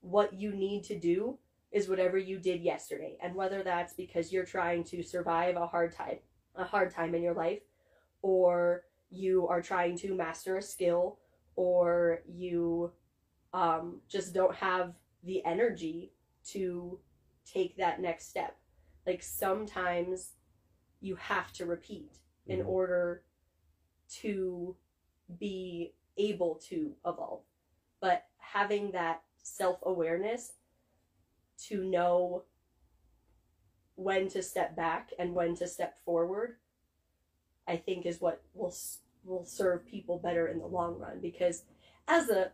[0.00, 1.38] what you need to do
[1.70, 5.94] is whatever you did yesterday and whether that's because you're trying to survive a hard
[5.94, 6.18] time
[6.56, 7.62] a hard time in your life
[8.20, 11.18] or you are trying to master a skill
[11.56, 12.92] or you
[13.52, 16.12] um, just don't have the energy
[16.44, 16.98] to
[17.44, 18.56] take that next step
[19.06, 20.32] like sometimes
[21.00, 22.66] you have to repeat in Mhm.
[22.66, 23.24] order
[24.08, 24.76] to
[25.38, 27.42] be able to evolve
[28.00, 30.54] but having that self-awareness
[31.56, 32.44] to know
[33.94, 36.58] when to step back and when to step forward
[37.66, 38.74] i think is what will
[39.24, 41.20] will serve people better in the long run.
[41.20, 41.64] Because
[42.08, 42.50] as a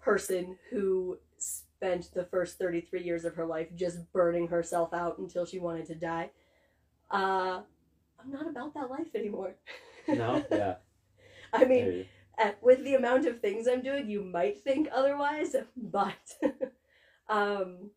[0.00, 5.44] person who spent the first 33 years of her life just burning herself out until
[5.44, 6.30] she wanted to die
[7.10, 7.60] uh
[8.20, 9.54] i'm not about that life anymore.
[10.08, 10.76] No, yeah.
[11.52, 12.06] i mean
[12.38, 16.14] at, with the amount of things I'm doing, you might think otherwise, but
[17.28, 17.90] um,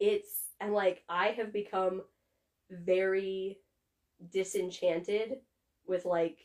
[0.00, 0.30] it's
[0.60, 2.02] and like I have become
[2.70, 3.58] very
[4.32, 5.38] disenchanted
[5.86, 6.38] with like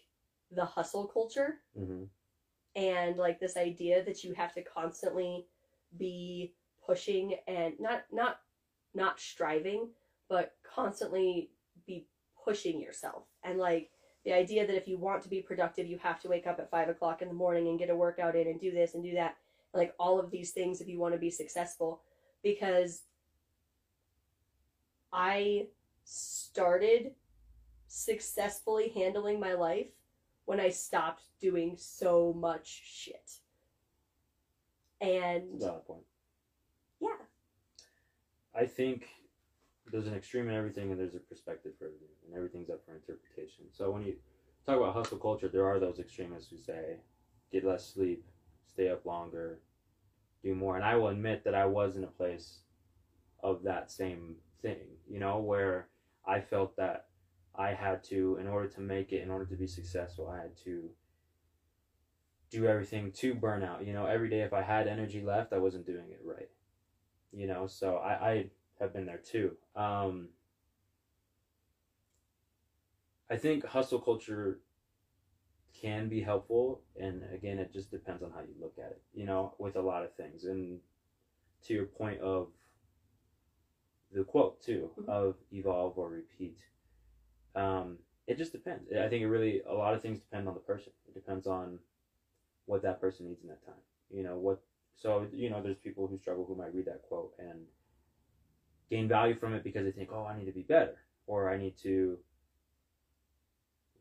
[0.52, 2.08] the hustle culture mhm.
[2.76, 5.46] and like this idea that you have to constantly
[5.98, 6.54] be
[6.86, 8.40] pushing and not not
[8.94, 9.90] not striving
[10.30, 11.52] but constantly
[11.86, 12.06] be
[12.44, 13.24] pushing yourself.
[13.44, 13.90] And like
[14.26, 16.70] the idea that if you want to be productive you have to wake up at
[16.70, 19.14] five o'clock in the morning and get a workout in and do this and do
[19.14, 19.36] that.
[19.74, 22.02] Like all of these things if you want to be successful.
[22.44, 23.04] Because
[25.14, 25.66] i
[26.04, 27.14] started
[27.88, 29.88] successfully handling my life
[30.48, 33.32] when i stopped doing so much shit
[35.00, 36.04] and Valid point.
[37.00, 37.10] yeah
[38.60, 39.08] I think
[39.92, 42.96] there's an extreme in everything, and there's a perspective for everything, and everything's up for
[42.96, 43.66] interpretation.
[43.72, 44.16] So when you
[44.66, 46.98] talk about hustle culture, there are those extremists who say,
[47.52, 48.26] get less sleep,
[48.68, 49.60] stay up longer,
[50.44, 50.76] do more.
[50.76, 52.60] And I will admit that I was in a place
[53.44, 55.88] of that same thing, you know, where
[56.26, 57.07] I felt that
[57.58, 60.56] I had to, in order to make it, in order to be successful, I had
[60.66, 60.92] to
[62.50, 63.86] do everything to burn out.
[63.86, 66.50] You know, every day if I had energy left, I wasn't doing it right.
[67.32, 69.58] You know, so I, I have been there too.
[69.76, 70.30] Um,
[73.30, 74.60] I think hustle culture
[75.74, 79.02] can be helpful, and again, it just depends on how you look at it.
[79.14, 80.80] You know, with a lot of things, and
[81.64, 82.48] to your point of
[84.12, 85.10] the quote too Mhm.
[85.10, 86.58] of evolve or repeat.
[87.58, 88.92] Um, it just depends.
[88.92, 90.92] I think it really a lot of things depend on the person.
[91.08, 91.80] It depends on
[92.66, 93.82] what that person needs in that time.
[94.12, 94.62] You know what.
[94.96, 97.62] So you know, there's people who struggle who might read that quote and
[98.92, 101.58] gain value from it because they think, oh, I need to be better or I
[101.58, 102.20] need to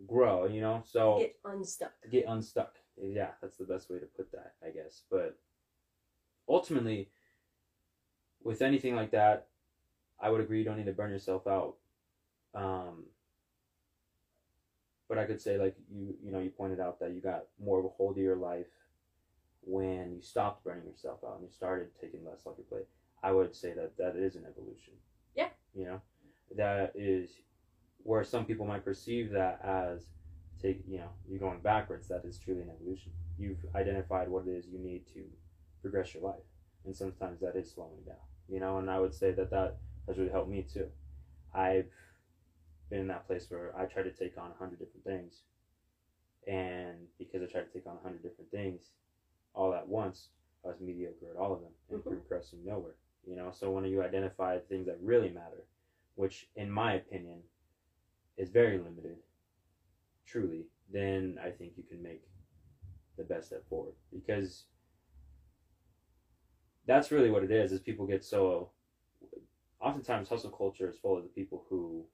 [0.06, 0.46] grow.
[0.46, 2.74] You know, so get unstuck get unstuck.
[3.00, 5.02] Yeah, that's the best way to put that, I guess.
[5.10, 5.38] But
[6.48, 7.10] ultimately,
[8.42, 9.46] with anything like that,
[10.20, 11.76] I would agree you don't need to burn yourself out.
[12.54, 13.04] Um,
[15.08, 17.78] but I could say, like you, you know, you pointed out that you got more
[17.78, 18.66] of a hold of your life
[19.62, 22.86] when you stopped burning yourself out and you started taking less off your plate.
[23.22, 24.94] I would say that that is an evolution.
[25.34, 25.48] Yeah.
[25.74, 26.00] You know,
[26.56, 27.30] that is
[28.02, 30.06] where some people might perceive that as
[30.62, 34.50] take you know you're going backwards that is truly an evolution you've identified what it
[34.50, 35.24] is you need to
[35.82, 36.44] progress your life
[36.84, 38.16] and sometimes that is slowing down
[38.48, 40.86] you know and i would say that that has really helped me too
[41.52, 41.90] i've
[42.90, 45.42] been in that place where i try to take on a hundred different things
[46.46, 48.90] and because i try to take on a hundred different things
[49.54, 50.28] all at once
[50.64, 52.20] i was mediocre at all of them and Mhm.
[52.20, 52.94] progressing nowhere
[53.26, 55.64] you know so when you identify things that really matter
[56.14, 57.42] which in my opinion
[58.36, 59.18] is very limited
[60.26, 62.22] truly, then I think you can make
[63.16, 64.66] the best step forward because
[66.86, 67.72] that's really what it is.
[67.72, 68.70] Is people get so
[69.80, 72.04] oftentimes hustle culture is full of the people who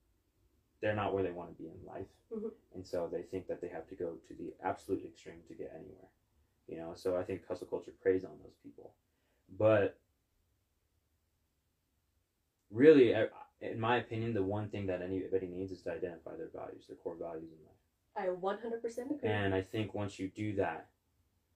[0.83, 2.53] they're not where they want to be in life, Mhm.
[2.75, 5.73] and so they think that they have to go to the absolute extreme to get
[5.75, 6.11] anywhere.
[6.67, 8.95] You know, so I think hustle culture preys on those people,
[9.49, 9.97] but
[12.71, 13.15] really,
[13.61, 16.97] in my opinion, the one thing that anybody needs is to identify their values, their
[16.97, 17.77] core values in life.
[18.15, 19.31] I 100% agree.
[19.31, 20.89] And I think once you do that,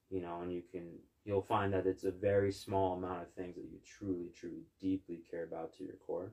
[0.09, 3.55] you know, and you can, you'll find that it's a very small amount of things
[3.55, 6.31] that you truly, truly, deeply care about to your core.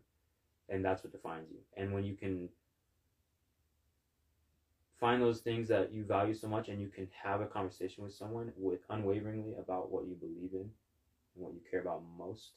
[0.68, 1.58] And that's what defines you.
[1.76, 2.48] And when you can
[4.98, 8.12] find those things that you value so much and you can have a conversation with
[8.12, 10.60] someone with unwaveringly about what you believe in
[11.34, 12.52] and what you care about most,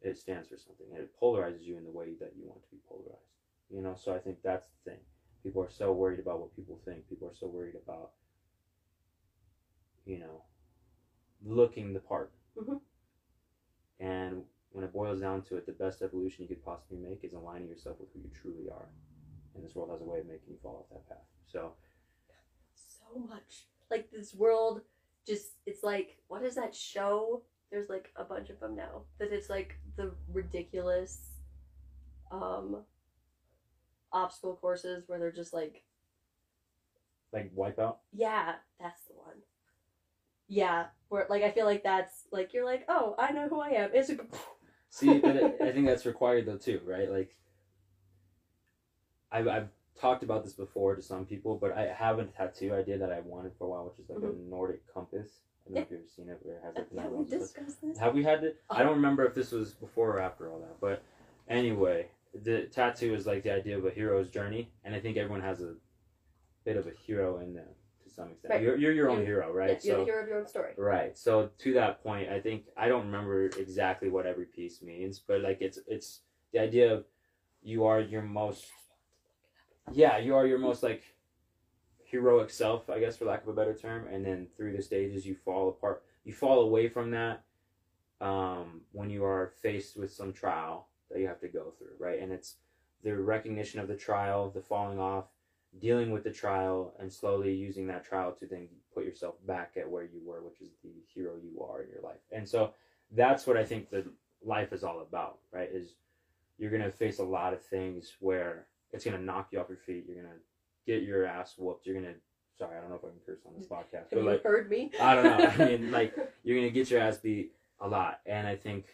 [0.00, 0.86] it stands for something.
[0.92, 3.34] And it polarizes you in the way that you want to be polarized.
[3.70, 5.00] You know, so I think that's the thing.
[5.42, 7.08] People are so worried about what people think.
[7.08, 8.10] People are so worried about,
[10.04, 10.42] you know,
[11.44, 12.30] looking the part.
[12.56, 12.80] Mhm.
[14.00, 17.32] And when it boils down to it, the best evolution you could possibly make is
[17.34, 18.88] aligning yourself with who you truly are.
[19.56, 21.24] And this world has a way of making you fall off that path.
[21.46, 21.72] So
[22.74, 23.66] so much.
[23.90, 24.82] Like this world
[25.26, 27.42] just it's like what is that show?
[27.70, 29.02] There's like a bunch of them now.
[29.18, 31.32] That it's like the ridiculous
[32.30, 32.84] um
[34.12, 35.84] obstacle courses where they're just like
[37.32, 37.96] like wipeout.
[38.12, 39.36] yeah, that's the one.
[40.48, 43.70] Yeah, where like I feel like that's like you're like, "Oh, I know who I
[43.70, 44.16] am." It's a
[44.90, 47.10] See, but I think that's required though too, right?
[47.10, 47.36] Like,
[49.36, 49.68] I've, I've
[50.00, 53.20] talked about this before to some people, but I have a tattoo idea that I
[53.20, 54.50] wanted for a while, which is like a mm-hmm.
[54.50, 55.40] Nordic compass.
[55.66, 57.32] I don't know if you've ever seen it, where it has like yeah, we lines
[57.32, 57.42] of it.
[57.42, 57.98] discussed this.
[57.98, 58.56] Have we had it?
[58.70, 58.94] I don't oh.
[58.94, 61.02] remember if this was before or after all that, but
[61.48, 62.06] anyway,
[62.44, 65.60] the tattoo is like the idea of a hero's journey, and I think everyone has
[65.60, 65.74] a
[66.64, 67.68] bit of a hero in them
[68.04, 68.54] to some extent.
[68.54, 68.62] Right.
[68.62, 69.84] You're, you're your own You- hero, Yeah, right?
[69.84, 70.72] you're the hero of your own story.
[70.78, 71.18] Right.
[71.18, 75.40] So to that point, I think I don't remember exactly what every piece means, but
[75.40, 76.20] like it's it's
[76.52, 77.04] the idea of
[77.62, 78.66] you are your most
[79.92, 81.02] yeah, you are your most like
[82.04, 85.26] heroic self, I guess for lack of a better term, and then through the stages
[85.26, 86.02] you fall apart.
[86.24, 87.44] You fall away from that
[88.20, 92.20] um, when you are faced with some trial that you have to go through, right?
[92.20, 92.56] And it's
[93.04, 95.26] the recognition of the trial, the falling off,
[95.80, 99.88] dealing with the trial, and slowly using that trial to then put yourself back at
[99.88, 102.20] where you were, which is the hero you are in your life.
[102.32, 102.72] And so
[103.12, 104.06] that's what I think that
[104.44, 105.68] life is all about, right?
[105.72, 105.94] Is
[106.58, 110.04] you're gonna face a lot of things where it's gonna knock you off your feet.
[110.08, 110.36] You're gonna
[110.86, 111.86] get your ass whooped.
[111.86, 112.14] You're gonna
[112.58, 114.42] sorry, I don't know if I can curse on this podcast, Have but you like
[114.42, 114.90] heard me?
[115.00, 115.46] I don't know.
[115.46, 118.86] I mean, like you're gonna get your ass beat a lot, and I think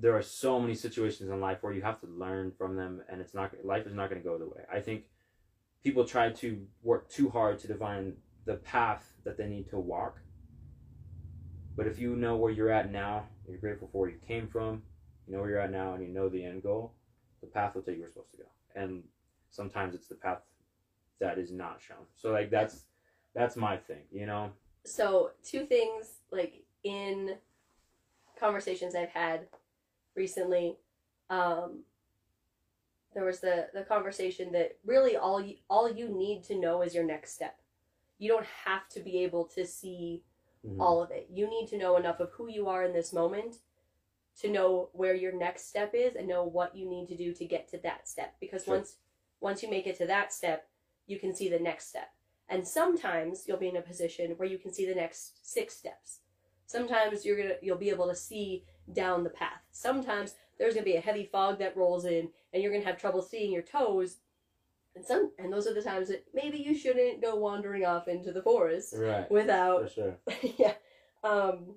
[0.00, 3.20] there are so many situations in life where you have to learn from them, and
[3.20, 4.62] it's not life is not gonna go the way.
[4.72, 5.04] I think
[5.82, 10.18] people try to work too hard to define the path that they need to walk.
[11.76, 14.82] But if you know where you're at now, you're grateful for where you came from,
[15.26, 16.94] you know where you're at now, and you know the end goal,
[17.40, 18.44] the path will take you where you're supposed to go.
[18.74, 19.02] And
[19.50, 20.40] sometimes it's the path
[21.20, 22.06] that is not shown.
[22.16, 22.84] So like that's
[23.34, 24.50] that's my thing, you know.
[24.84, 27.36] so two things like in
[28.38, 29.46] conversations I've had
[30.14, 30.76] recently,
[31.30, 31.80] um,
[33.14, 36.94] there was the the conversation that really all you all you need to know is
[36.94, 37.58] your next step.
[38.18, 40.22] You don't have to be able to see
[40.66, 40.80] Mhm.
[40.80, 41.28] all of it.
[41.30, 43.60] You need to know enough of who you are in this moment
[44.40, 47.44] to know where your next step is and know what you need to do to
[47.44, 48.76] get to that step because Sure.
[48.76, 48.96] once
[49.40, 50.68] once you make it to that step,
[51.06, 52.08] you can see the next step.
[52.48, 56.20] And sometimes you'll be in a position where you can see the next six steps.
[56.66, 59.62] Sometimes you're to you'll be able to see down the path.
[59.70, 63.22] Sometimes there's to be a heavy fog that rolls in and you're to have trouble
[63.22, 64.18] seeing your toes.
[64.96, 68.32] And some and those are the times that maybe you shouldn't go wandering off into
[68.32, 69.30] the forest Right.
[69.30, 70.18] without For sure.
[70.58, 70.74] yeah.
[71.22, 71.76] Um,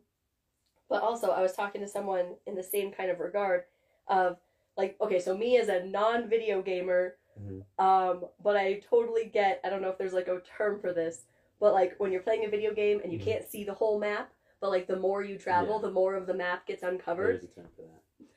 [0.92, 3.64] but also, I was talking to someone in the same kind of regard
[4.10, 4.38] of
[4.78, 7.64] like, okay, so me as a non video gamer, Mhm.
[7.80, 11.24] um, but I totally get, I don't know if there's like a term for this,
[11.62, 13.24] but like when you're playing a video game and you Mhm.
[13.24, 15.82] can't see the whole map, but like the more you travel, Yeah.
[15.84, 17.36] the more of the map gets uncovered.
[17.38, 18.28] is a term for that.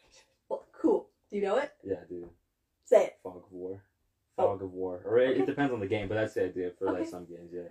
[0.49, 1.09] Well, cool.
[1.31, 1.73] Do you know it?
[1.83, 2.31] Yeah, dude.
[2.85, 3.19] Say it.
[3.25, 3.83] Fog of war.
[4.39, 4.45] Oh.
[4.47, 5.03] Fog of war.
[5.05, 5.41] Or it, Okay.
[5.41, 7.01] it depends on the game, but that's the idea for Okay.
[7.01, 7.53] like some games.
[7.53, 7.69] Yeah.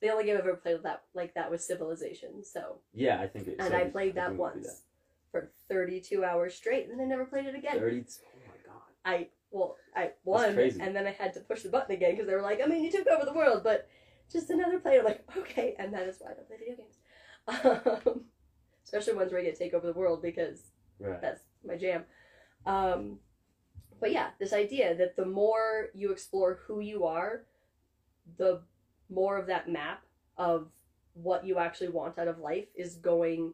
[0.00, 2.44] The only game I've ever played with that like that was Civilization.
[2.44, 3.56] So, Yeah, I think it.
[3.58, 4.82] and so I played that think we do once
[5.30, 7.78] for 32 hours straight, and then I never played it again.
[7.78, 8.04] Thirty.
[8.24, 8.82] Oh my god.
[9.04, 12.34] I well, I won, and then I had to push the button again because they
[12.34, 13.88] were like, I mean, you took over the world, but
[14.30, 15.02] just another player.
[15.02, 18.24] Like, okay, and that is why I don't play video games, um,
[18.84, 20.62] especially ones where I get to take over the world because
[20.98, 21.20] Right.
[21.20, 22.04] that's my jam.
[22.64, 23.20] Um,
[24.00, 27.44] but yeah, this idea that the more you explore who you are,
[28.36, 28.62] the
[29.08, 30.04] more of that map
[30.36, 30.68] of
[31.14, 33.52] what you actually want out of life is going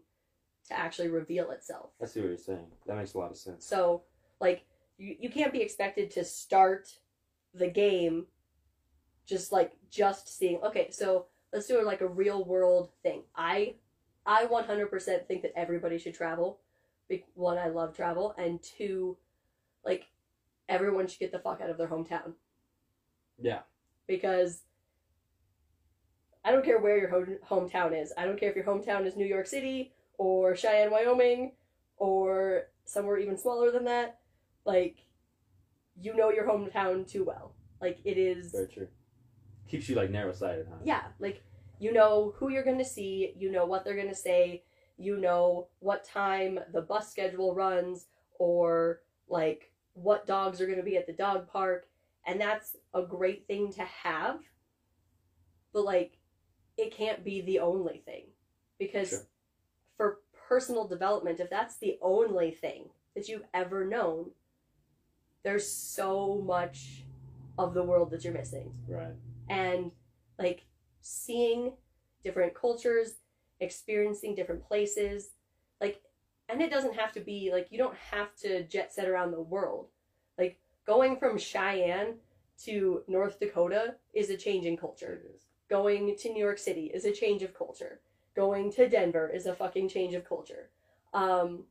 [0.68, 1.90] to actually reveal itself.
[2.02, 2.66] I see what you're saying.
[2.87, 3.64] That makes a lot of sense.
[3.66, 4.02] So,
[4.40, 4.64] like,
[4.98, 6.88] you, you can't be expected to start
[7.54, 8.27] the game
[9.27, 10.60] just like just seeing.
[10.62, 13.22] Okay, so let's do like a real world thing.
[13.37, 13.74] I
[14.27, 16.60] I 100% think that everybody should travel.
[17.35, 19.18] One, I love travel, and two,
[19.85, 20.06] like,
[20.68, 22.33] everyone should get the fuck out of their hometown
[23.38, 23.60] Yeah.
[24.06, 24.62] because
[26.44, 28.12] I don't care where your home- hometown is.
[28.16, 31.52] I don't care if your hometown is New York City or Cheyenne, Wyoming,
[31.96, 34.20] or somewhere even smaller than that.
[34.64, 35.04] Like,
[36.00, 37.54] you know your hometown too well.
[37.80, 38.52] Like, it is.
[38.52, 38.88] Very true.
[39.68, 40.78] Keeps you like narrow sighted, huh?
[40.84, 41.42] Yeah, like,
[41.78, 44.64] you know who you're going to see, you know what they're going to say,
[44.98, 48.06] you know what time the bus schedule runs,
[48.38, 51.86] or, like, what dogs are going to be at the dog park
[52.26, 54.40] and that's a great thing to have
[55.72, 56.18] but like
[56.83, 58.24] it can't be the only thing
[58.78, 59.26] because Sure.
[59.96, 60.18] for
[60.48, 64.33] personal development if that's the only thing that you've ever known
[65.42, 67.04] there's so much
[67.58, 69.14] of the world that you're missing Right.
[69.48, 69.90] and
[70.38, 70.66] like
[71.00, 71.72] seeing
[72.22, 73.14] different cultures
[73.60, 75.30] experiencing different places
[75.80, 76.02] like
[76.48, 79.40] and it doesn't have to be like you don't have to jet set around the
[79.40, 79.88] world
[80.38, 82.14] like going from cheyenne
[82.58, 85.42] to north dakota is a change in culture It is.
[85.71, 88.00] Going to new york city is a change of culture.
[88.35, 90.71] Going to denver is a fucking change of culture.
[91.15, 91.65] Um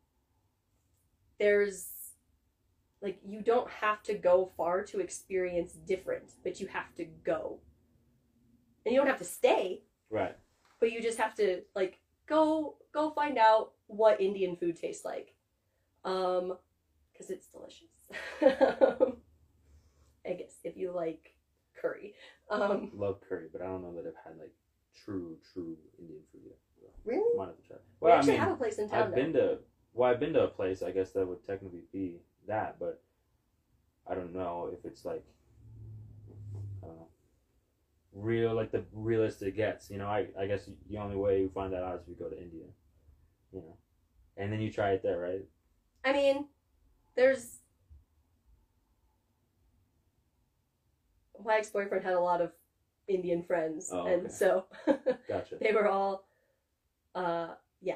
[1.39, 1.88] there's
[3.02, 7.60] like you don't have to go far to experience different but you have to go.
[8.86, 9.84] And you don't have to stay.
[10.10, 10.36] Right.
[10.80, 15.34] but you just have to like go go find out what indian food tastes like.
[16.04, 16.58] Um
[17.12, 17.88] because it's delicious.
[20.26, 21.31] I guess if you like
[21.82, 22.14] curry
[22.50, 24.54] um Love curry, but I don't know that I've had like
[25.06, 26.58] true, true Indian food yet.
[26.80, 27.78] So, really Might have to try.
[28.02, 29.16] we Well, I mean, have a place in town I've now.
[29.16, 29.58] been to
[29.94, 30.82] well, I've been to a place.
[30.84, 33.02] I guess that would technically be that, but
[34.08, 35.24] I don't know if it's like
[36.84, 37.08] I don't know
[38.14, 39.90] real like the realest it gets.
[39.90, 42.16] You know, I I guess the only way you find that out is if you
[42.16, 42.66] go to India.
[43.54, 43.78] You know,
[44.38, 45.46] and then you try it there, right?
[46.06, 46.46] I mean,
[47.16, 47.61] there's.
[51.46, 52.52] My ex boyfriend had a lot of
[53.08, 54.34] Indian friends, Oh, and okay.
[54.34, 54.66] so
[55.28, 55.56] Gotcha.
[55.60, 56.26] they were all,
[57.16, 57.50] uh,
[57.82, 57.96] yeah,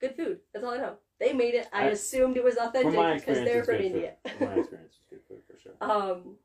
[0.00, 0.40] good food.
[0.52, 0.96] That's all I know.
[1.18, 1.68] They made it.
[1.72, 2.92] I, I- assumed it was authentic
[3.24, 4.14] because they're from India.
[4.40, 5.72] My experience, it's good food for sure.
[5.80, 6.36] um,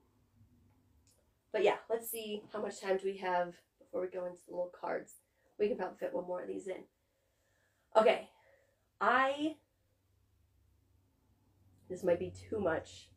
[1.52, 4.52] but yeah, let's see how much time do we have before we go into the
[4.54, 5.16] little cards.
[5.60, 6.84] We can probably fit one more of these in.
[7.98, 8.30] Okay,
[9.00, 9.56] I.
[11.90, 13.10] This might be too much.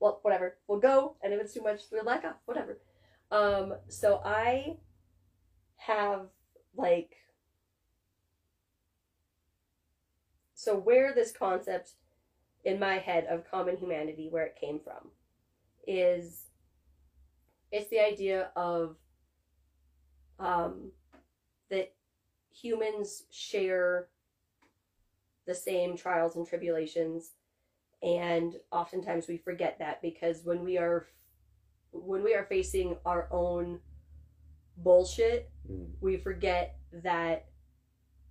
[0.00, 0.56] Well, whatever.
[0.66, 2.36] We'll go, and if it's too much, we'll back off.
[2.46, 2.78] Whatever.
[3.30, 3.74] Um.
[3.88, 4.78] So I
[5.76, 6.26] have
[6.74, 7.16] like.
[10.54, 11.92] So where this concept
[12.64, 15.10] in my head of common humanity, where it came from,
[15.86, 16.46] is
[17.72, 18.96] it's the idea of
[20.38, 20.90] um,
[21.70, 21.94] that
[22.50, 24.08] humans share
[25.46, 27.32] the same trials and tribulations
[28.02, 31.06] and oftentimes we forget that because when we are
[31.92, 33.80] when we are facing our own
[34.76, 35.90] bullshit Mm.
[36.00, 37.44] we forget that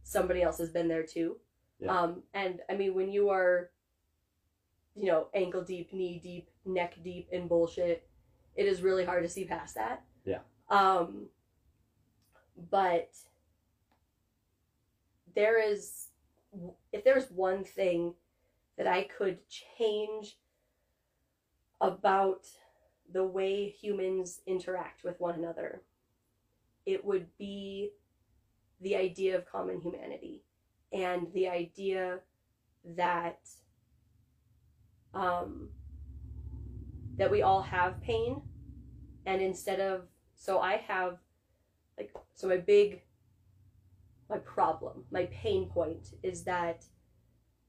[0.03, 1.37] somebody else has been there too
[1.79, 1.95] Yeah.
[1.97, 3.69] um and i mean when you are
[4.95, 8.09] you know ankle deep knee deep neck deep in bullshit
[8.55, 10.39] it is really hard to see past that Yeah.
[10.69, 11.27] um
[12.71, 13.15] but
[15.35, 16.07] there is
[16.91, 18.15] if there's one thing
[18.79, 20.37] that i could change
[21.81, 22.47] about
[23.11, 25.81] the way humans interact with one another.
[26.85, 27.91] It would be
[28.81, 30.43] the idea of common humanity
[30.93, 32.19] and the idea
[32.95, 33.39] that
[35.13, 35.69] um,
[37.17, 38.41] that we all have pain.
[39.25, 40.03] And instead of
[40.35, 41.17] so i have
[41.97, 43.01] like so my big
[44.29, 46.85] my problem my pain point is that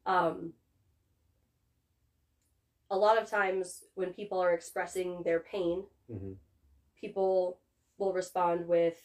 [0.06, 0.52] um,
[2.90, 6.32] a lot of times when people are expressing their pain hmm
[7.00, 7.58] people
[7.96, 8.98] will respond with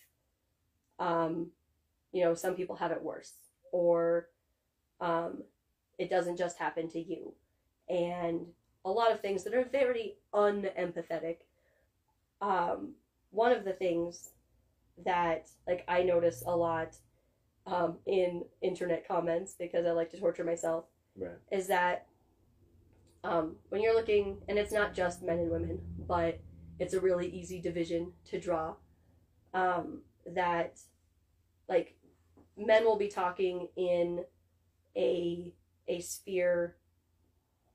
[0.99, 1.47] um,
[2.11, 3.33] you know some people have it worse
[3.71, 4.27] or
[4.99, 5.43] um,
[5.97, 7.33] it doesn't just happen to you
[7.89, 8.41] and
[8.83, 11.37] a lot of things that are very unempathetic
[12.41, 12.93] um,
[13.31, 14.29] one of the things
[15.05, 16.95] that like i notice a lot
[17.67, 20.85] um, in internet comments because i like to torture myself
[21.17, 21.37] Right.
[21.51, 22.07] is that
[23.25, 26.39] um, when you're looking, and it's not just men and women, but
[26.79, 28.75] it's a really easy division to draw.
[29.53, 30.79] Um, that,
[31.67, 31.95] like,
[32.55, 34.23] men will be talking in
[34.95, 35.53] a
[35.87, 36.77] a sphere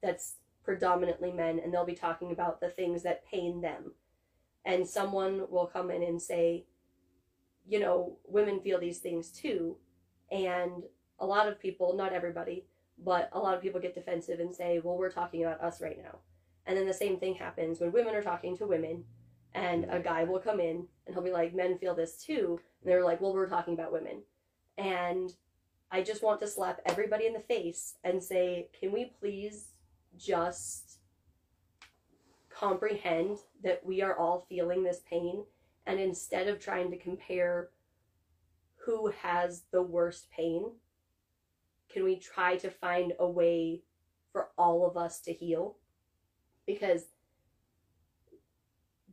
[0.03, 3.93] that's predominantly men, and they'll be talking about the things that pain them,
[4.65, 6.65] and someone will come in and say,
[7.67, 9.77] you know, women feel these things too,
[10.31, 10.85] and
[11.19, 12.67] a lot of people, not everybody,
[13.05, 15.99] but a lot of people get defensive and say, well, we're talking about us right
[16.03, 16.19] now.
[16.67, 19.05] And then the same thing happens when women are talking to women,
[19.55, 22.61] and a guy will come in and he'll be like, men feel this too.
[22.83, 24.23] And they're like, well, we're talking about women.
[24.79, 25.33] And
[25.91, 29.71] I just want to slap everybody in the face and say, can we please
[30.17, 31.01] just
[32.49, 35.43] comprehend that we are all feeling this pain?
[35.87, 37.71] And instead of trying to compare
[38.85, 40.67] who has the worst pain,
[41.93, 43.83] can we try to find a way
[44.33, 45.77] for all of us to heal?
[46.71, 47.03] because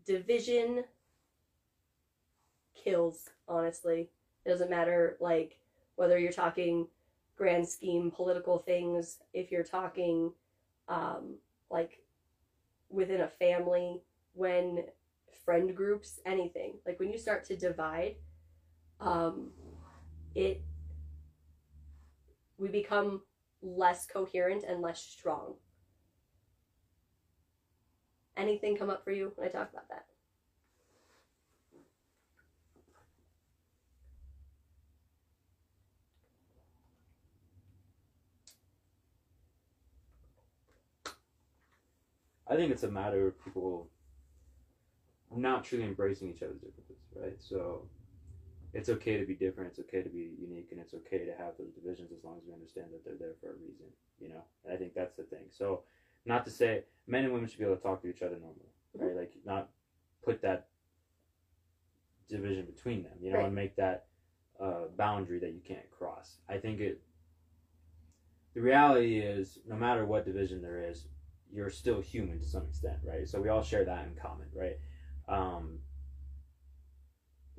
[0.06, 0.84] division
[2.76, 4.10] kills honestly
[4.46, 5.60] it doesn't matter like
[5.96, 6.88] whether you're talking
[7.36, 10.32] grand scheme political things if you're talking
[10.88, 11.36] um,
[11.70, 12.04] like
[12.90, 14.02] within a family
[14.34, 14.84] when
[15.44, 18.16] friend groups anything like when you start to divide
[19.00, 19.50] um,
[20.36, 20.62] it
[22.58, 23.22] we become
[23.62, 25.56] less coherent and less strong
[28.36, 30.06] anything come up for you when i talk about that
[42.50, 43.90] I think it's a matter of people
[45.36, 47.36] not truly embracing each other's differences, right?
[47.40, 47.90] So
[48.74, 51.54] it's okay to be different, it's okay to be unique, and it's okay to have
[51.58, 53.86] those divisions as long as we understand that they're there for a reason,
[54.20, 54.44] you know?
[54.66, 55.46] And I think that's the thing.
[55.50, 55.82] So,
[56.26, 58.72] not to say men and women should be able to talk to each other normally,
[58.96, 59.16] right?
[59.16, 59.70] Like, not
[60.24, 60.68] put that
[62.28, 63.46] division between them, you know, Right.
[63.46, 64.06] and make that
[64.60, 66.38] uh, boundary that you can't cross.
[66.50, 67.02] I think it,
[68.54, 71.08] the reality is, no matter what division there is,
[71.54, 73.28] you're still human to some extent, right?
[73.28, 74.78] So we all share that in common, right?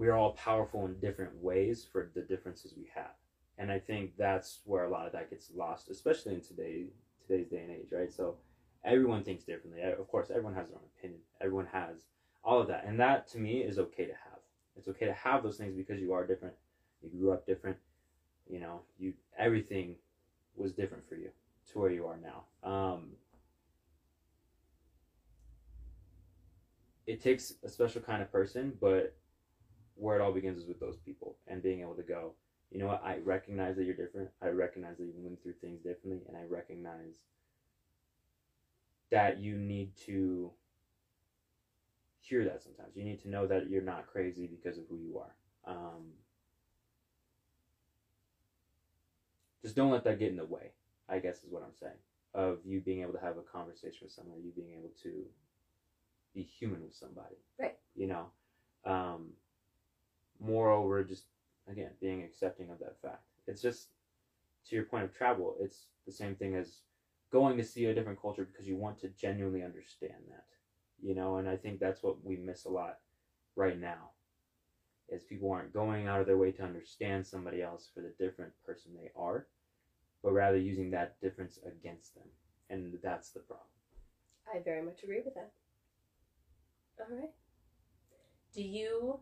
[0.09, 3.13] Are all powerful in different ways for the differences we have,
[3.59, 6.87] and I think that's where a lot of that gets lost, especially in today
[7.27, 8.13] today's day and age, right?
[8.13, 8.37] So
[8.85, 9.83] everyone thinks differently.
[9.83, 11.21] Of course, everyone has their own opinion.
[11.41, 12.07] Everyone has
[12.43, 14.39] all of that, and that to me is okay to have.
[14.77, 16.55] It's okay to have those things because you are different.
[17.03, 17.77] You grew up different.
[18.49, 19.97] You know, you everything
[20.57, 21.31] was different for you
[21.73, 22.45] to where you are now.
[22.69, 23.11] Um,
[27.07, 29.15] it takes a special kind of person, but
[29.99, 32.33] where it all begins is with those people and being able to go,
[32.71, 34.31] you know what, I recognize that you're different.
[34.41, 37.15] I recognize that you went through things differently, and I recognize
[39.11, 40.53] that you need to
[42.21, 42.95] hear that sometimes.
[42.95, 45.35] You need to know that you're not crazy because of who you are.
[45.65, 46.13] Um,
[49.63, 50.73] just don't let that get in the way,
[51.09, 51.99] I guess is what I'm saying,
[52.35, 55.25] of you being able to have a conversation with someone, you being able to
[56.35, 57.37] be human with somebody.
[57.59, 57.77] Right.
[57.97, 58.27] You know?
[58.85, 59.31] Um,
[60.41, 61.25] moreover, just,
[61.69, 63.23] again, being accepting of that fact.
[63.47, 63.89] It's just,
[64.67, 66.81] to your point of travel, it's the same thing as
[67.31, 70.45] going to see a different culture because you want to genuinely understand that.
[71.01, 72.99] You know, and I think that's what we miss a lot
[73.57, 74.11] right now.
[75.09, 78.53] Is people aren't going out of their way to understand somebody else for the different
[78.65, 79.47] person they are,
[80.23, 82.27] but rather using that difference against them.
[82.69, 83.69] And that's the problem.
[84.53, 85.51] I very much agree with that.
[87.01, 87.31] All right.
[88.53, 89.21] Do you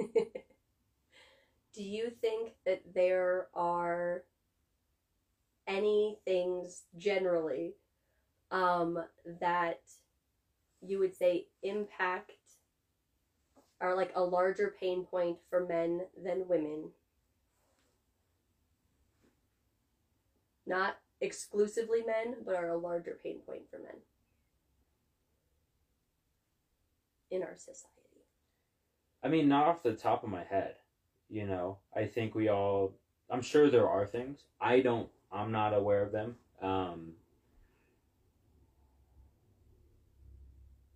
[1.74, 4.22] do you think that there are
[5.66, 7.74] any things generally
[8.50, 8.98] um,
[9.40, 9.80] that
[10.82, 12.32] you would say impact
[13.80, 16.90] are like a larger pain point for men than women?
[20.66, 24.00] Not exclusively men, but are a larger pain point for men
[27.30, 27.99] in our society.
[29.22, 30.76] I mean, not off the top of my head,
[31.28, 31.78] you know.
[31.94, 32.94] I think we all.
[33.30, 34.44] I'm sure there are things.
[34.60, 35.08] I don't.
[35.30, 36.36] I'm not aware of them.
[36.62, 37.12] Um,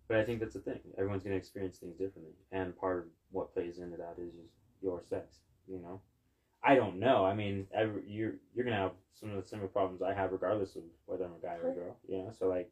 [0.07, 0.79] but I think that's the thing.
[0.97, 5.01] Everyone's gonna experience things differently, and part of what plays into that is just your
[5.03, 5.37] sex.
[5.67, 6.01] You know.
[6.63, 7.23] I don't know.
[7.23, 10.75] I mean, every, you're you're gonna have some of the similar problems I have, regardless
[10.75, 11.97] of whether I'm a guy or a girl.
[12.07, 12.31] You know.
[12.37, 12.71] So like.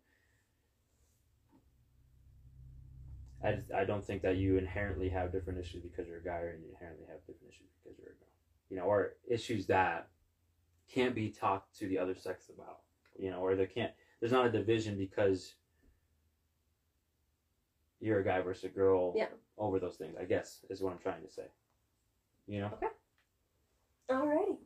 [3.44, 6.38] I, just, I don't think that you inherently have different issues because you're a guy,
[6.38, 8.28] or you inherently have different issues because you're a girl.
[8.70, 10.08] You know, or issues that
[10.90, 12.80] can't be talked to the other sex about.
[13.20, 13.92] You know, or there can't.
[14.20, 15.56] There's not a division because
[18.00, 19.14] you're a guy versus a girl.
[19.16, 19.28] Yeah.
[19.58, 21.44] Over those things, I guess is what I'm trying to say.
[22.48, 22.72] You know.
[22.74, 22.88] Okay.
[24.10, 24.58] Alrighty.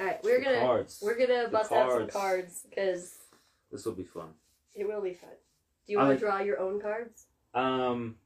[0.00, 0.98] Alright, we're gonna cards.
[1.02, 2.66] we're gonna The bust out some cards.
[2.68, 3.18] because
[3.70, 4.30] This will be fun.
[4.74, 5.30] it will be fun.
[5.86, 7.26] Do you want like- to draw your own cards?
[7.54, 8.16] Um.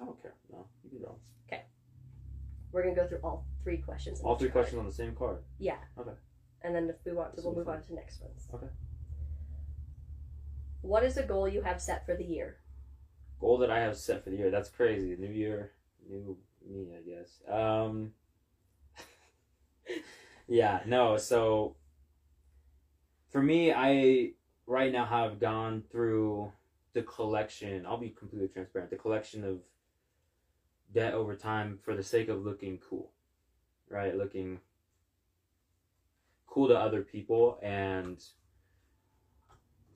[0.00, 0.34] I don't care.
[0.52, 1.12] No, you can draw.
[2.72, 4.20] We're gonna go through all three questions.
[4.20, 4.64] All each three card.
[4.64, 5.38] questions on the same card.
[5.58, 5.78] Yeah.
[5.98, 6.10] Okay.
[6.60, 8.46] And then if we want to, This we'll will be move on to next ones.
[8.52, 8.66] Okay.
[10.82, 12.58] What is a goal you have set for the year?
[13.40, 14.50] goal that I have set for the year.
[14.50, 15.16] That's crazy.
[15.18, 15.72] New year,
[16.08, 16.36] new
[16.68, 17.40] me, I guess.
[17.48, 18.12] Um,
[20.48, 21.16] yeah, no.
[21.16, 21.76] So
[23.30, 24.32] for me, I
[24.66, 26.50] right now have gone through
[26.92, 27.86] the collection.
[27.86, 28.90] I'll be completely transparent.
[28.90, 29.60] The collection of
[30.92, 33.10] debt over time for the sake of looking cool,
[33.88, 34.16] right?
[34.16, 34.60] Looking
[36.46, 38.24] cool to other people and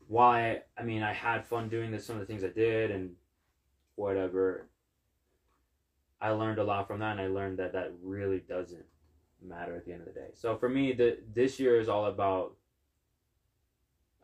[0.09, 3.15] why I mean I had fun doing this some of the things I did and
[3.95, 4.67] whatever
[6.21, 8.85] I learned a lot from that and I learned that that really doesn't
[9.41, 10.31] matter at the end of the day.
[10.35, 12.57] So for me the this year is all about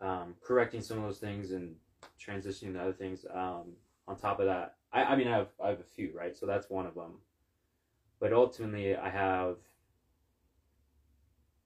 [0.00, 1.76] um, correcting some of those things and
[2.20, 3.24] transitioning to other things.
[3.32, 3.72] Um,
[4.08, 6.46] on top of that, I, I mean I have I have a few right, so
[6.46, 7.18] that's one of them.
[8.20, 9.56] But ultimately, I have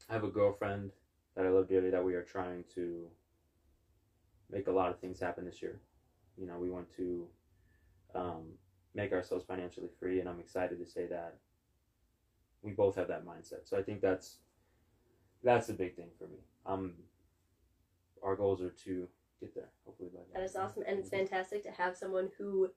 [0.08, 0.90] I have a girlfriend
[1.36, 3.06] that I love dearly that we are trying to
[4.50, 5.80] make a lot of things happen this year.
[6.36, 7.26] You know, we want to
[8.14, 8.42] um,
[8.94, 11.36] make ourselves financially free, and I'm excited to say that
[12.62, 13.64] we both have that mindset.
[13.64, 14.38] So I think that's
[15.42, 16.38] that's a big thing for me.
[16.66, 16.94] Um,
[18.22, 19.08] our goals are to
[19.40, 20.20] get there, hopefully by.
[20.34, 21.18] That is awesome, and it's mm-hmm.
[21.18, 22.70] fantastic to have someone who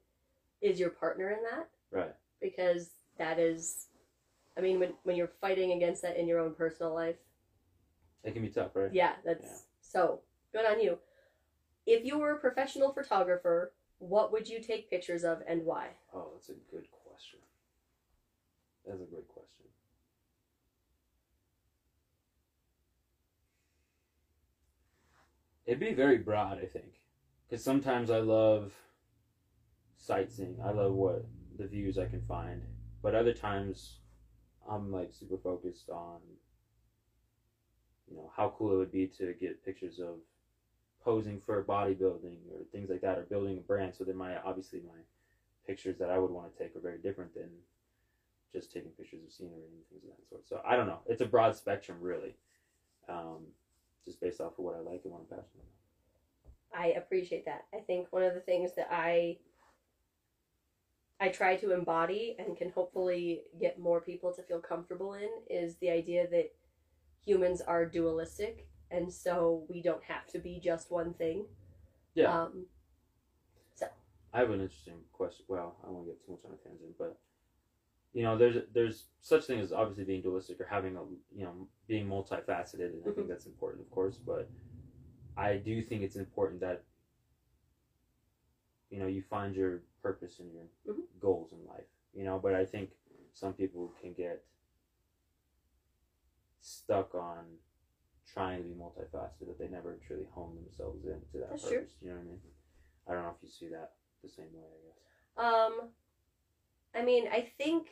[0.62, 1.70] is your partner in that.
[1.92, 2.16] Right.
[2.42, 3.88] Because that is,
[4.58, 7.18] I mean, when when you're fighting against that in your own personal life,
[8.24, 8.94] It can be tough, right?
[8.94, 9.58] yeah, that's Yeah.
[9.82, 10.22] so
[10.52, 10.98] good on you.
[11.86, 15.90] If you were a professional photographer, what would you take pictures of and why?
[16.14, 17.40] Oh, that's a good question.
[18.86, 19.33] That's a great question.
[25.66, 26.94] It'd be very broad, I think,
[27.48, 28.74] because sometimes I love
[29.96, 30.58] sightseeing.
[30.64, 31.26] I love what
[31.58, 32.62] the views I can find,
[33.02, 34.00] but other times
[34.70, 36.20] I'm like super focused on,
[38.10, 40.16] you know, how cool it would be to get pictures of
[41.04, 43.96] posing for bodybuilding or things like that, or building a brand.
[43.96, 45.00] So then my obviously my
[45.66, 47.50] pictures that I would want to take are very different than
[48.52, 50.48] just taking pictures of scenery and things of that sort.
[50.48, 51.00] So I don't know.
[51.06, 52.36] It's a broad spectrum, really,
[53.08, 53.48] um,
[54.06, 55.64] just based off of what I like and what I'm passionate
[56.74, 56.82] about.
[56.82, 57.66] I appreciate that.
[57.74, 59.38] I think one of the things that I
[61.20, 65.78] I try to embody and can hopefully get more people to feel comfortable in is
[65.78, 66.52] the idea that
[67.24, 71.46] humans are dualistic and so we don't have to be just one thing.
[72.14, 72.42] Yeah.
[72.42, 72.66] Um,
[73.76, 73.88] so
[74.34, 75.46] I have an interesting question.
[75.48, 77.18] Well, I won't get too much on a tangent, but
[78.14, 81.02] you know, there's there's such thing as obviously being dualistic or having a
[81.36, 83.30] you know being multifaceted, and I think Mhm.
[83.30, 84.18] that's important, of course.
[84.18, 84.48] But
[85.36, 86.84] I do think it's important that
[88.90, 91.06] you know you find your purpose and your Mhm.
[91.20, 91.88] goals in life.
[92.14, 92.92] You know, but I think
[93.32, 94.44] some people can get
[96.62, 97.58] stuck on
[98.26, 101.86] trying to be multifaceted that they never truly hone themselves into that That's true.
[102.02, 102.40] You know what I mean?
[103.08, 104.64] I don't know if you see that the same way.
[104.66, 105.74] I guess.
[105.82, 105.90] Um,
[106.96, 107.88] I mean, I think,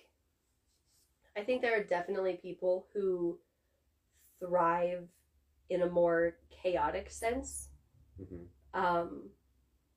[1.38, 3.40] I think there are definitely people who
[4.40, 5.08] thrive
[5.70, 7.70] in a more chaotic sense.
[8.18, 9.30] hmm Um,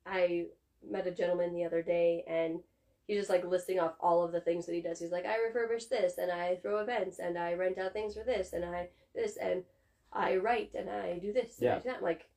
[0.06, 0.46] I
[0.88, 2.60] met a gentleman the other day, and
[3.06, 5.00] he's just like listing off all of the things that he does.
[5.00, 8.24] He's like, I refurbish this, and I throw events, and I rent out things for
[8.24, 9.64] this, and I this, and
[10.12, 11.96] I write, and I do this, and I do that.
[11.98, 12.28] I'm like,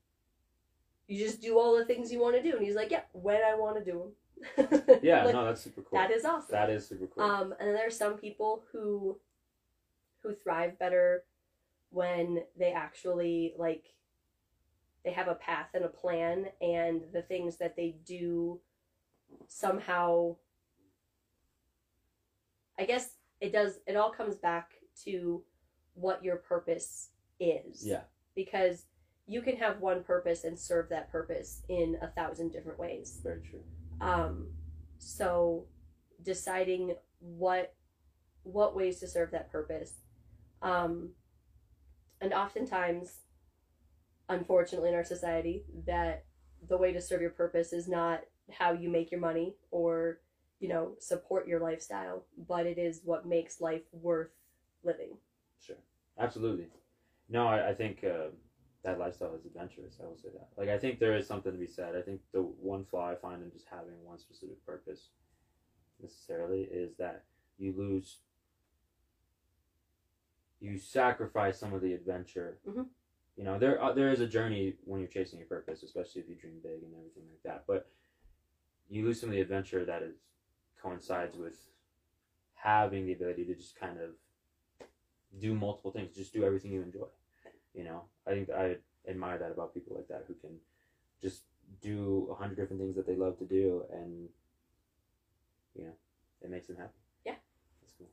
[1.07, 3.41] you just do all the things you want to do, and he's like, yeah, when
[3.43, 4.11] I want to do them.
[5.01, 5.99] Yeah, Like, no, that's super cool.
[5.99, 6.47] that is awesome.
[6.51, 7.23] That is super cool.
[7.23, 9.19] Um, and then there are some people who
[10.23, 11.23] who thrive better
[11.89, 13.85] when they actually like
[15.05, 18.59] they have a path and a plan and the things that they do
[19.47, 20.35] somehow
[22.79, 24.71] I guess it does it all comes back
[25.05, 25.43] to
[25.93, 27.09] what your purpose
[27.39, 27.85] is.
[27.85, 28.01] yeah,
[28.35, 28.85] Because
[29.27, 33.19] you can have one purpose and serve that purpose in a thousand different ways.
[33.23, 33.63] very true.
[34.01, 34.47] Um,
[34.97, 35.65] so
[36.23, 37.73] deciding what
[38.43, 39.95] what ways to serve that purpose.
[40.61, 41.11] Um,
[42.21, 43.19] and oftentimes,
[44.29, 46.25] unfortunately, in our society, that
[46.67, 48.21] the way to serve your purpose is not
[48.51, 50.19] how you make your money or
[50.59, 54.31] you know support your lifestyle, but it is what makes life worth
[54.83, 55.17] living.
[55.59, 55.77] Sure,
[56.19, 56.67] absolutely.
[57.29, 58.29] No, I, I think uh,
[58.83, 59.97] that lifestyle is adventurous.
[60.01, 60.49] I will say that.
[60.57, 61.95] Like, I think there is something to be said.
[61.95, 65.09] I think the one flaw I find in just having one specific purpose
[66.01, 67.23] necessarily is that
[67.57, 68.19] you lose,
[70.59, 72.59] you sacrifice some of the adventure.
[72.65, 72.87] Mhm.
[73.35, 76.29] You know, there uh, there is a journey when you're chasing your purpose, especially if
[76.29, 77.65] you dream big and everything like that.
[77.67, 77.87] But
[78.89, 80.15] you lose some of the adventure that is
[80.81, 81.67] coincides with
[82.55, 84.11] having the ability to just kind of
[85.39, 87.07] do multiple things, just do everything you enjoy.
[87.77, 90.57] You know, I think I admire that about people like that who can
[91.21, 91.43] just
[91.79, 94.29] do a hundred different things that they love to do, and
[95.75, 95.93] you know,
[96.41, 96.97] it makes them happy.
[97.23, 97.35] Yeah.
[97.81, 98.07] that's cool.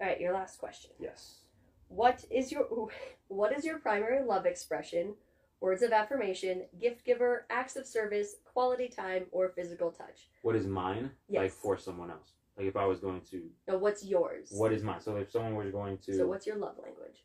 [0.00, 0.90] All right, your last question.
[0.98, 1.42] Yes.
[1.86, 2.66] What is your
[3.28, 5.14] what is your primary love expression?
[5.60, 10.28] Words of affirmation, gift giver, acts of service, quality time, or physical touch.
[10.42, 11.10] What is mine?
[11.28, 12.32] Like for someone else.
[12.56, 14.50] Like if I was going to, No, what's yours?
[14.52, 15.00] what is mine?
[15.00, 17.24] So if someone was going to, So what's your love language?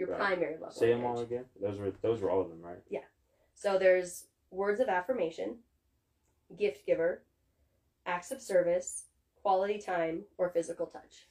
[0.00, 0.18] Your Right.
[0.18, 1.44] primary love Say them all again.
[1.60, 2.82] Those were those were all of them, right?
[2.88, 3.04] Yeah.
[3.54, 5.62] So there's words of affirmation,
[6.56, 7.22] gift giver,
[8.06, 9.06] acts of service,
[9.42, 11.28] quality time, or physical touch.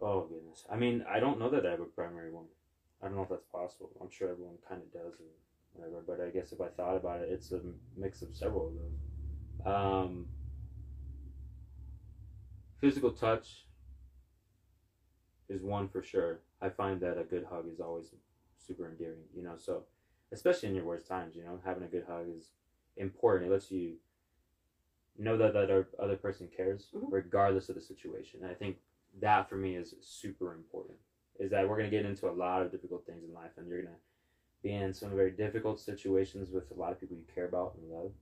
[0.00, 0.66] Oh goodness.
[0.68, 2.48] I mean, I don't know that I have a primary one.
[3.00, 3.90] I don't know if that's possible.
[4.00, 5.28] I'm sure everyone kind of does and
[5.74, 6.02] whatever.
[6.04, 7.60] But I guess if I thought about it, it's a
[7.96, 9.74] mix of several of those.
[9.74, 10.28] Um,
[12.80, 13.66] physical touch
[15.48, 16.40] is one for sure.
[16.62, 18.14] I find that a good hug is always
[18.56, 19.24] super endearing.
[19.34, 19.84] You know, so
[20.30, 22.50] especially in your worst times, you know, having a good hug is
[22.96, 23.50] important.
[23.50, 23.96] It lets you
[25.18, 27.12] know that that other person cares, Mhm.
[27.12, 28.42] regardless of the situation.
[28.42, 28.80] And I think
[29.20, 30.98] that for me is super important.
[31.38, 33.82] Is that we're gonna get into a lot of difficult things in life, and you're
[33.82, 33.98] gonna
[34.62, 37.90] be in some very difficult situations with a lot of people you care about and
[37.90, 38.14] love.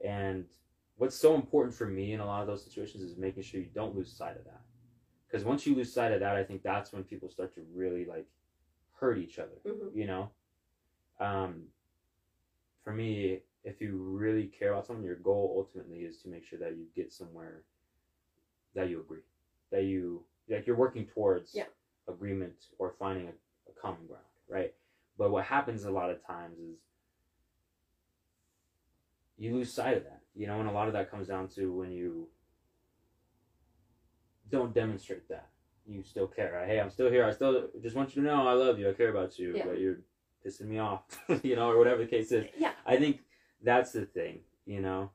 [0.00, 0.48] And
[0.96, 3.68] what's so important for me in a lot of those situations is making sure you
[3.68, 4.62] don't lose sight of that.
[5.32, 8.04] Because once you lose sight of that, I think that's when people start to really
[8.04, 8.26] like
[8.92, 9.58] hurt each other.
[9.64, 9.94] Mhm.
[9.94, 10.30] You know,
[11.20, 11.72] um,
[12.84, 16.58] for me, if you really care about someone, your goal ultimately is to make sure
[16.58, 17.64] that you get somewhere
[18.74, 19.22] that you agree,
[19.70, 21.68] that you like you're working towards Yeah.
[22.08, 23.32] agreement or finding a,
[23.70, 24.74] a common ground, right?
[25.16, 26.78] But what happens a lot of times is
[29.38, 31.72] you lose sight of that, you know, and a lot of that comes down to
[31.72, 32.28] when you
[34.52, 35.48] don't demonstrate that
[35.86, 36.64] you still care.
[36.64, 37.24] Hey, I'm still here.
[37.24, 38.88] I still just want you to know I love you.
[38.88, 39.64] I care about you, Yeah.
[39.66, 39.98] but you're
[40.46, 41.02] pissing me off,
[41.42, 42.46] you know, or whatever the case is.
[42.56, 42.72] Yeah.
[42.86, 43.20] I think
[43.62, 45.10] that's the thing, you know.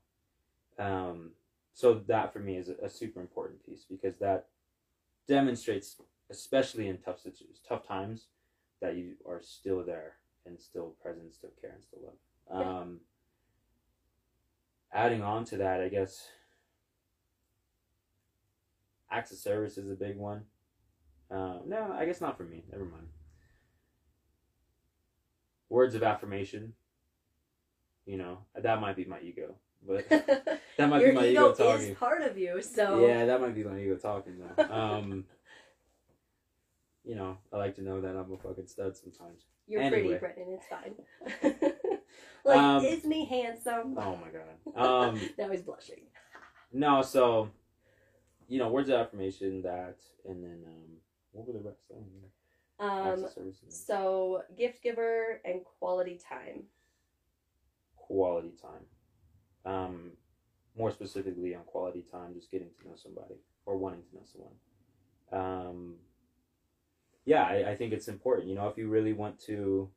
[0.77, 1.31] Um,
[1.73, 4.47] so that for me is a, a super important piece because that
[5.27, 5.95] demonstrates,
[6.29, 8.27] especially in tough situations, tough times,
[8.81, 10.13] that you are still there
[10.45, 12.15] and still present, still care, and still love.
[12.61, 12.79] Yeah.
[12.81, 12.99] Um,
[14.93, 16.27] adding on to that, I guess
[19.11, 20.43] acts of service is a big one.
[21.29, 22.63] Uh, no, I guess not for me.
[22.71, 23.07] Never mind.
[25.69, 26.73] Words of affirmation.
[28.05, 29.55] You know, that might be my ego,
[29.85, 31.89] but that might be my ego, ego, talking.
[31.89, 34.63] is part of you, so Yeah, that might be my ego talking though.
[34.73, 35.25] Um,
[37.03, 39.43] you know, I like to know that I'm a fucking stud sometimes.
[39.67, 40.17] you're Anyway.
[40.17, 40.57] pretty, Brennan.
[40.57, 41.61] It's fine.
[42.45, 43.97] like, Um, isn't he handsome?
[43.97, 45.11] Oh my god.
[45.11, 46.01] Um, now he's blushing.
[46.71, 47.49] no, so
[48.47, 50.97] you know, words of affirmation, that, and then um,
[51.31, 51.81] what were the rest?
[51.91, 53.09] I don't know.
[53.11, 56.63] Acts Um, of service and so gift giver and quality time.
[57.95, 58.85] quality time.
[59.65, 60.11] Um,
[60.77, 63.35] more specifically on quality time, just getting to know somebody
[63.65, 64.55] or wanting to know someone.
[65.31, 65.95] Um,
[67.25, 68.47] yeah, I, I think it's important.
[68.47, 69.89] You know, if you really want to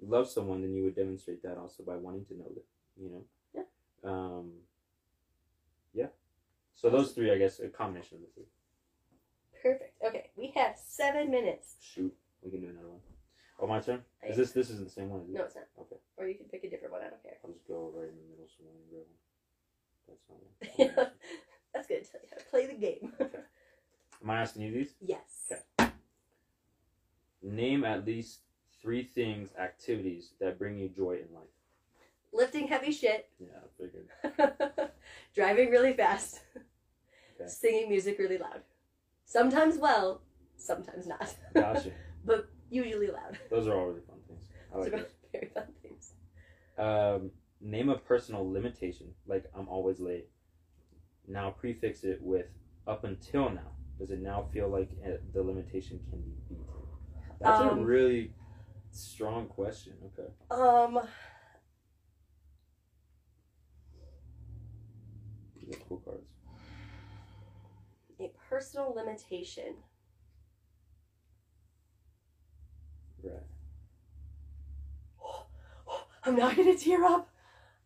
[0.00, 2.64] love someone, then you would demonstrate that also by wanting to know them.
[2.98, 3.24] You know.
[3.54, 4.10] Yeah.
[4.10, 4.52] Um.
[6.76, 8.44] So those three, I guess, a combination of the three.
[9.62, 9.94] Perfect.
[10.06, 11.76] Okay, we have seven minutes.
[11.80, 13.00] Shoot, we can do another one.
[13.58, 14.02] Oh, my turn.
[14.22, 15.22] I- Is this this isn't the same one?
[15.22, 15.30] It?
[15.30, 15.64] No, it's not.
[15.80, 15.96] Okay.
[16.18, 17.00] Or you can pick a different one.
[17.02, 17.38] I don't care.
[17.44, 19.06] I'll just go right in the middle somewhere and grab
[20.76, 20.78] one.
[20.78, 21.10] That's not one.
[21.74, 22.04] That's good.
[22.10, 23.12] Tell you how to play the game.
[24.22, 24.94] Am I asking you these?
[25.00, 25.52] yes.
[25.80, 25.90] Okay.
[27.42, 28.40] Name at least
[28.82, 31.44] three things, activities that bring you joy in life.
[32.32, 33.30] Lifting heavy shit.
[33.38, 34.90] Yeah, I figured.
[35.34, 36.40] Driving really fast.
[37.40, 37.48] Okay.
[37.48, 38.62] Singing music really loud.
[39.24, 40.22] Sometimes well,
[40.56, 41.34] sometimes not.
[41.54, 41.90] Gotcha.
[42.24, 43.38] but usually loud.
[43.50, 44.44] Those are all really fun things.
[44.74, 46.12] I like Those are very fun things.
[46.78, 47.30] Um,
[47.60, 50.28] name a personal limitation, like I'm always late.
[51.26, 52.46] Now prefix it with
[52.86, 53.72] up until now.
[53.98, 56.66] Does it now feel like uh, the limitation can be beat?
[57.40, 58.32] That's a Um, really
[58.90, 59.94] strong question.
[60.04, 60.28] Okay.
[60.50, 61.00] Um,
[65.88, 66.25] cool cards.
[68.56, 69.74] Personal limitation.
[73.22, 73.34] Right.
[76.24, 77.28] I'm not gonna tear up.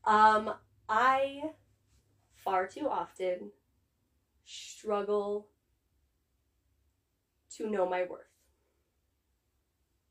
[0.04, 0.54] Um,
[0.88, 1.42] I
[2.36, 3.50] far too often
[4.44, 5.48] struggle
[7.56, 8.20] to know my worth.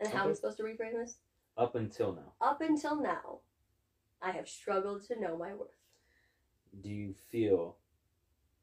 [0.01, 1.15] And how I'm I supposed to reframe this?
[1.57, 2.33] Up until now.
[2.41, 3.39] Up until now,
[4.21, 5.69] I have struggled to know my worth.
[6.81, 7.77] Do you feel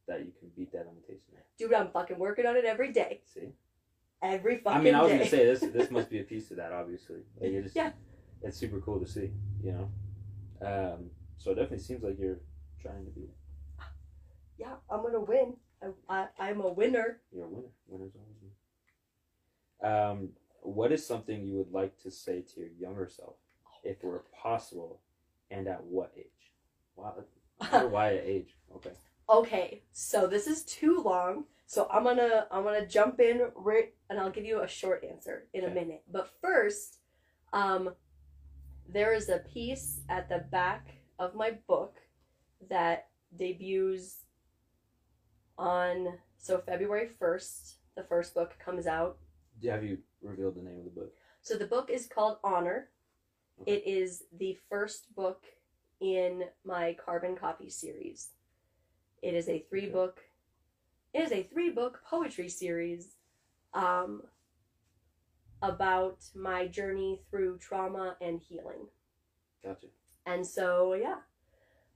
[0.06, 1.20] that you can beat that limitation?
[1.58, 3.22] Dude, I'm fucking working on it every day.
[3.26, 3.52] See?
[4.22, 5.60] Every fucking I mean, I was gonna say this.
[5.60, 7.20] This must be a piece of that, obviously.
[7.40, 7.92] Like just, Yeah.
[8.42, 9.30] It's super cool to see,
[9.62, 9.90] you know.
[10.66, 12.38] Um, so it definitely seems like you're
[12.80, 13.28] trying to be.
[14.58, 15.54] yeah, I'm gonna win.
[15.82, 17.20] I, I, I'm a winner.
[17.32, 17.68] You're a winner.
[17.88, 19.92] Winners always win.
[19.92, 20.28] Um,
[20.62, 23.36] what is something you would like to say to your younger self,
[23.84, 25.00] if it were possible,
[25.50, 26.24] and at what age?
[26.96, 27.24] Wow,
[27.88, 28.56] why at age?
[28.76, 28.92] Okay.
[29.28, 34.20] Okay, so this is too long, So I'm gonna I'm gonna jump in right, and
[34.20, 36.04] I'll give you a short answer in a minute.
[36.10, 36.98] But first,
[37.52, 37.90] um,
[38.88, 41.96] there is a piece at the back of my book
[42.70, 44.26] that debuts
[45.58, 47.78] on so February first.
[47.96, 49.18] The first book comes out.
[49.68, 51.12] Have you revealed the name of the book?
[51.42, 52.90] So the book is called Honor.
[53.62, 53.72] Okay.
[53.72, 55.44] It is the first book
[56.00, 58.28] in my carbon copy series.
[59.22, 60.20] It is a three book
[61.14, 63.16] it is a three book poetry series
[63.72, 64.22] um,
[65.62, 68.86] about my journey through trauma and healing.
[69.64, 69.86] Gotcha.
[70.26, 71.16] And so yeah.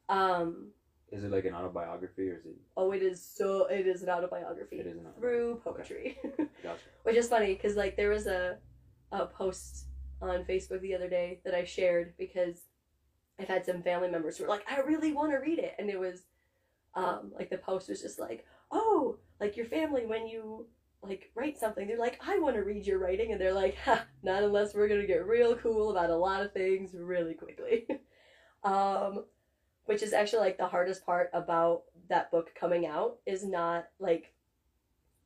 [0.08, 0.70] Um,
[1.12, 2.56] Is it like an autobiography or is it?
[2.76, 6.18] oh it is so it is an autobiography It is an through poetry.
[6.62, 6.80] Gotcha.
[7.02, 8.56] Which is funny because like there was a
[9.12, 9.86] a post
[10.22, 12.62] on Facebook the other day that I shared because
[13.38, 15.88] I've had some family members who were like, I really want to read it, and
[15.88, 16.24] it was
[16.94, 20.66] um like the post was just like, oh, like your family when you
[21.02, 24.04] like write something, they're like, I want to read your writing, and they're like, ha,
[24.22, 27.86] not unless we're gonna get real cool about a lot of things really quickly.
[28.64, 29.24] um,
[29.86, 34.34] which is actually like the hardest part about that book coming out is not like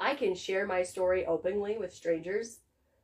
[0.01, 2.61] I can share my story openly with strangers.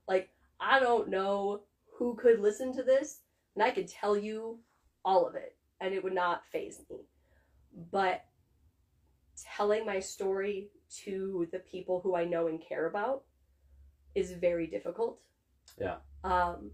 [0.08, 0.30] Like,
[0.60, 1.62] I don't know
[1.98, 3.20] who could listen to this,
[3.54, 4.58] and I could tell you
[5.04, 7.06] all of it, and it would not faze me.
[7.90, 8.24] But
[9.56, 10.68] telling my story
[11.04, 13.22] to the people who I know and care about
[14.14, 15.20] is very difficult.
[15.80, 15.96] Yeah.
[16.24, 16.70] Um,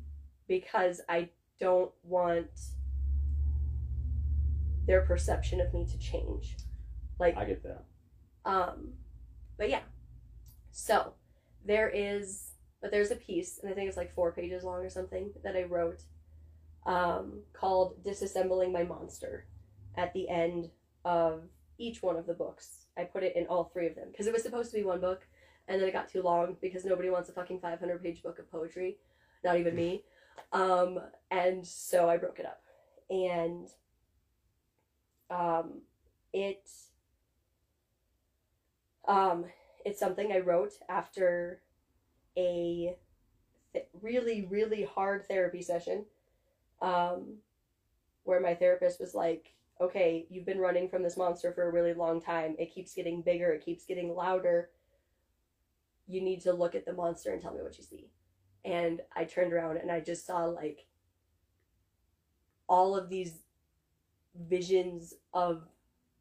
[0.49, 1.29] because I
[1.61, 2.51] don't want
[4.87, 6.57] their perception of me to change.
[7.19, 7.85] Like, I get that.
[8.45, 8.93] um,
[9.59, 9.81] but yeah.
[10.71, 11.15] So
[11.65, 14.91] there is, but there's a piece, and I think it's like four pages long or
[14.91, 16.03] something that I wrote,
[16.85, 19.47] um, called "Disassembling My Monster."
[19.97, 20.71] At the end
[21.07, 21.45] of
[21.79, 24.33] each one of the books, I put it in all three of them because it
[24.33, 25.27] was supposed to be one book,
[25.69, 28.51] and then it got too long because nobody wants a fucking 500 page book of
[28.51, 28.99] poetry,
[29.45, 30.05] not even me.
[30.53, 31.01] Um,
[31.31, 32.61] and so I broke it up,
[33.09, 33.67] and
[35.31, 35.81] um,
[36.33, 36.69] it
[39.09, 39.47] um,
[39.85, 41.61] it's something I wrote after
[42.37, 42.97] a
[43.73, 46.05] th- really, really hard therapy session
[46.83, 47.37] um,
[48.25, 51.95] where my therapist was like, okay, you've been running from this monster for a really
[51.95, 52.57] long time.
[52.59, 54.71] It keeps getting bigger, it keeps getting louder.
[56.07, 58.11] You need to look at the monster and tell me what you see.
[58.65, 60.87] And I turned around and I just saw like
[62.69, 63.41] all of these
[64.35, 65.63] visions of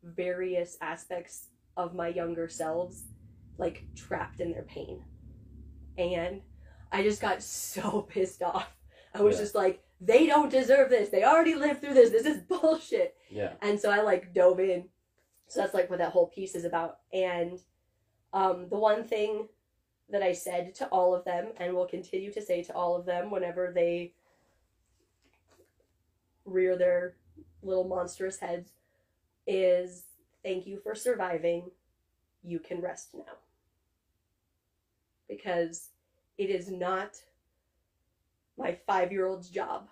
[0.03, 1.47] various aspects
[1.77, 3.03] of my younger selves
[3.57, 5.03] like trapped in their pain.
[5.97, 6.41] And
[6.91, 8.75] I just got so pissed off.
[9.13, 9.43] I was Yeah.
[9.43, 11.09] just like, they don't deserve this.
[11.09, 12.09] They already lived through this.
[12.09, 13.15] This is bullshit.
[13.29, 13.53] Yeah.
[13.61, 14.85] And so I like dove in.
[15.47, 16.97] So that's like what that whole piece is about.
[17.13, 17.59] And
[18.33, 19.47] um, the one thing
[20.09, 23.05] that I said to all of them and will continue to say to all of
[23.05, 24.13] them whenever they
[26.45, 27.15] rear their
[27.63, 28.71] little monstrous heads
[29.47, 30.03] is
[30.43, 31.71] thank you for surviving.
[32.43, 33.37] You can rest now.
[35.27, 35.89] Because
[36.37, 37.15] it is not
[38.57, 39.87] my five year old's job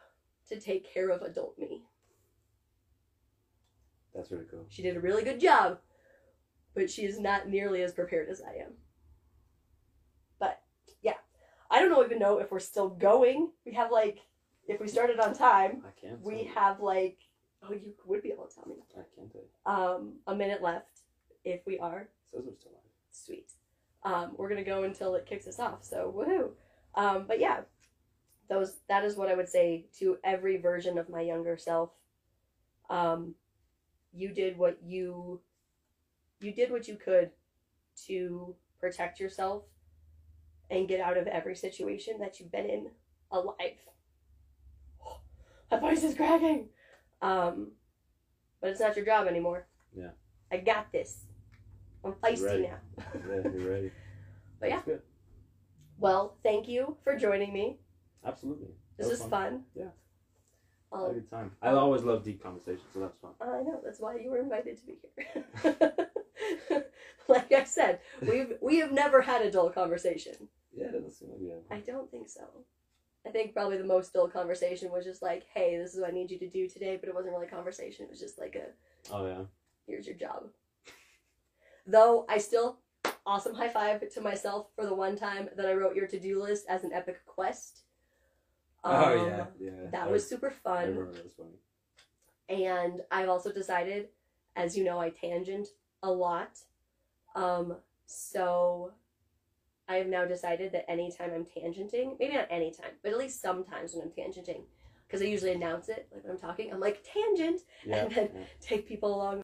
[0.49, 1.84] to take care of adult me.
[4.14, 4.66] That's really cool.
[4.70, 5.80] She did a really good job,
[6.76, 8.74] but she is not nearly as prepared as I am.
[10.39, 10.61] But
[11.01, 11.16] yeah,
[11.72, 13.51] I don't even know if we're still going.
[13.66, 14.20] We have like,
[14.68, 16.22] if we started on time, I can't.
[16.22, 17.18] we have like,
[17.64, 19.72] oh, you would be able to tell me, I can't tell you.
[19.72, 21.01] um, a minute left.
[21.43, 22.82] If we are, It says we're still live.
[23.11, 23.51] sweet.
[24.03, 25.84] Um, we're gonna go until it kicks us off.
[25.84, 26.51] So woohoo!
[26.95, 27.61] Um, but yeah,
[28.50, 31.91] those that is what I would say to every version of my younger self.
[32.89, 33.36] Um,
[34.14, 35.41] you did what you
[36.39, 37.32] you did what you could
[38.06, 39.64] to protect yourself
[40.70, 42.89] and get out of every situation that you've been in
[43.32, 43.78] alive.
[45.72, 46.70] My voice is cracking.
[47.22, 47.72] Um,
[48.62, 49.68] but it's not your job anymore.
[49.96, 50.10] Yeah.
[50.52, 51.26] I got this.
[52.04, 52.78] I'm feisty now.
[53.28, 53.91] Yeah, you're ready.
[54.60, 54.82] But yeah.
[55.98, 57.80] Well, thank you for joining me.
[58.26, 58.69] Absolutely.
[58.97, 59.63] This was was fun.
[59.76, 59.86] Yeah.
[60.91, 61.51] I had a Um, good time.
[61.61, 63.32] I always love deep conversations, so that's fun.
[63.41, 66.86] I know that's why you were invited to be here.
[67.28, 70.49] like I said, we've we have never had a dull conversation.
[70.71, 71.59] Yeah, it doesn't seem like we have.
[71.71, 72.43] I don't think so.
[73.26, 76.13] I think probably the most dull conversation was just like, "Hey, this is what I
[76.13, 78.05] need you to do today," but it wasn't really a conversation.
[78.05, 78.67] It was just like a,
[79.11, 79.43] Oh yeah.
[79.88, 80.49] "Here's your job."
[81.86, 82.80] Though I still
[83.26, 86.41] awesome high five to myself for the one time that I wrote your to do
[86.41, 87.84] list as an epic quest.
[88.84, 89.71] Oh Um, yeah, yeah.
[89.91, 90.77] That I- was super fun.
[90.77, 91.59] I remember that was funny.
[92.49, 94.09] And I've also decided,
[94.55, 95.69] as you know, I tangent
[96.03, 96.59] a lot.
[97.36, 98.93] Um, So
[99.88, 103.93] I have now decided that anytime I'm tangenting, maybe not anytime, but at least sometimes
[103.93, 104.61] when I'm tangenting,
[105.07, 108.03] because I usually announce it, like when I'm talking, I'm like tangent, Yeah.
[108.03, 108.43] And then- yeah.
[108.59, 109.41] take people along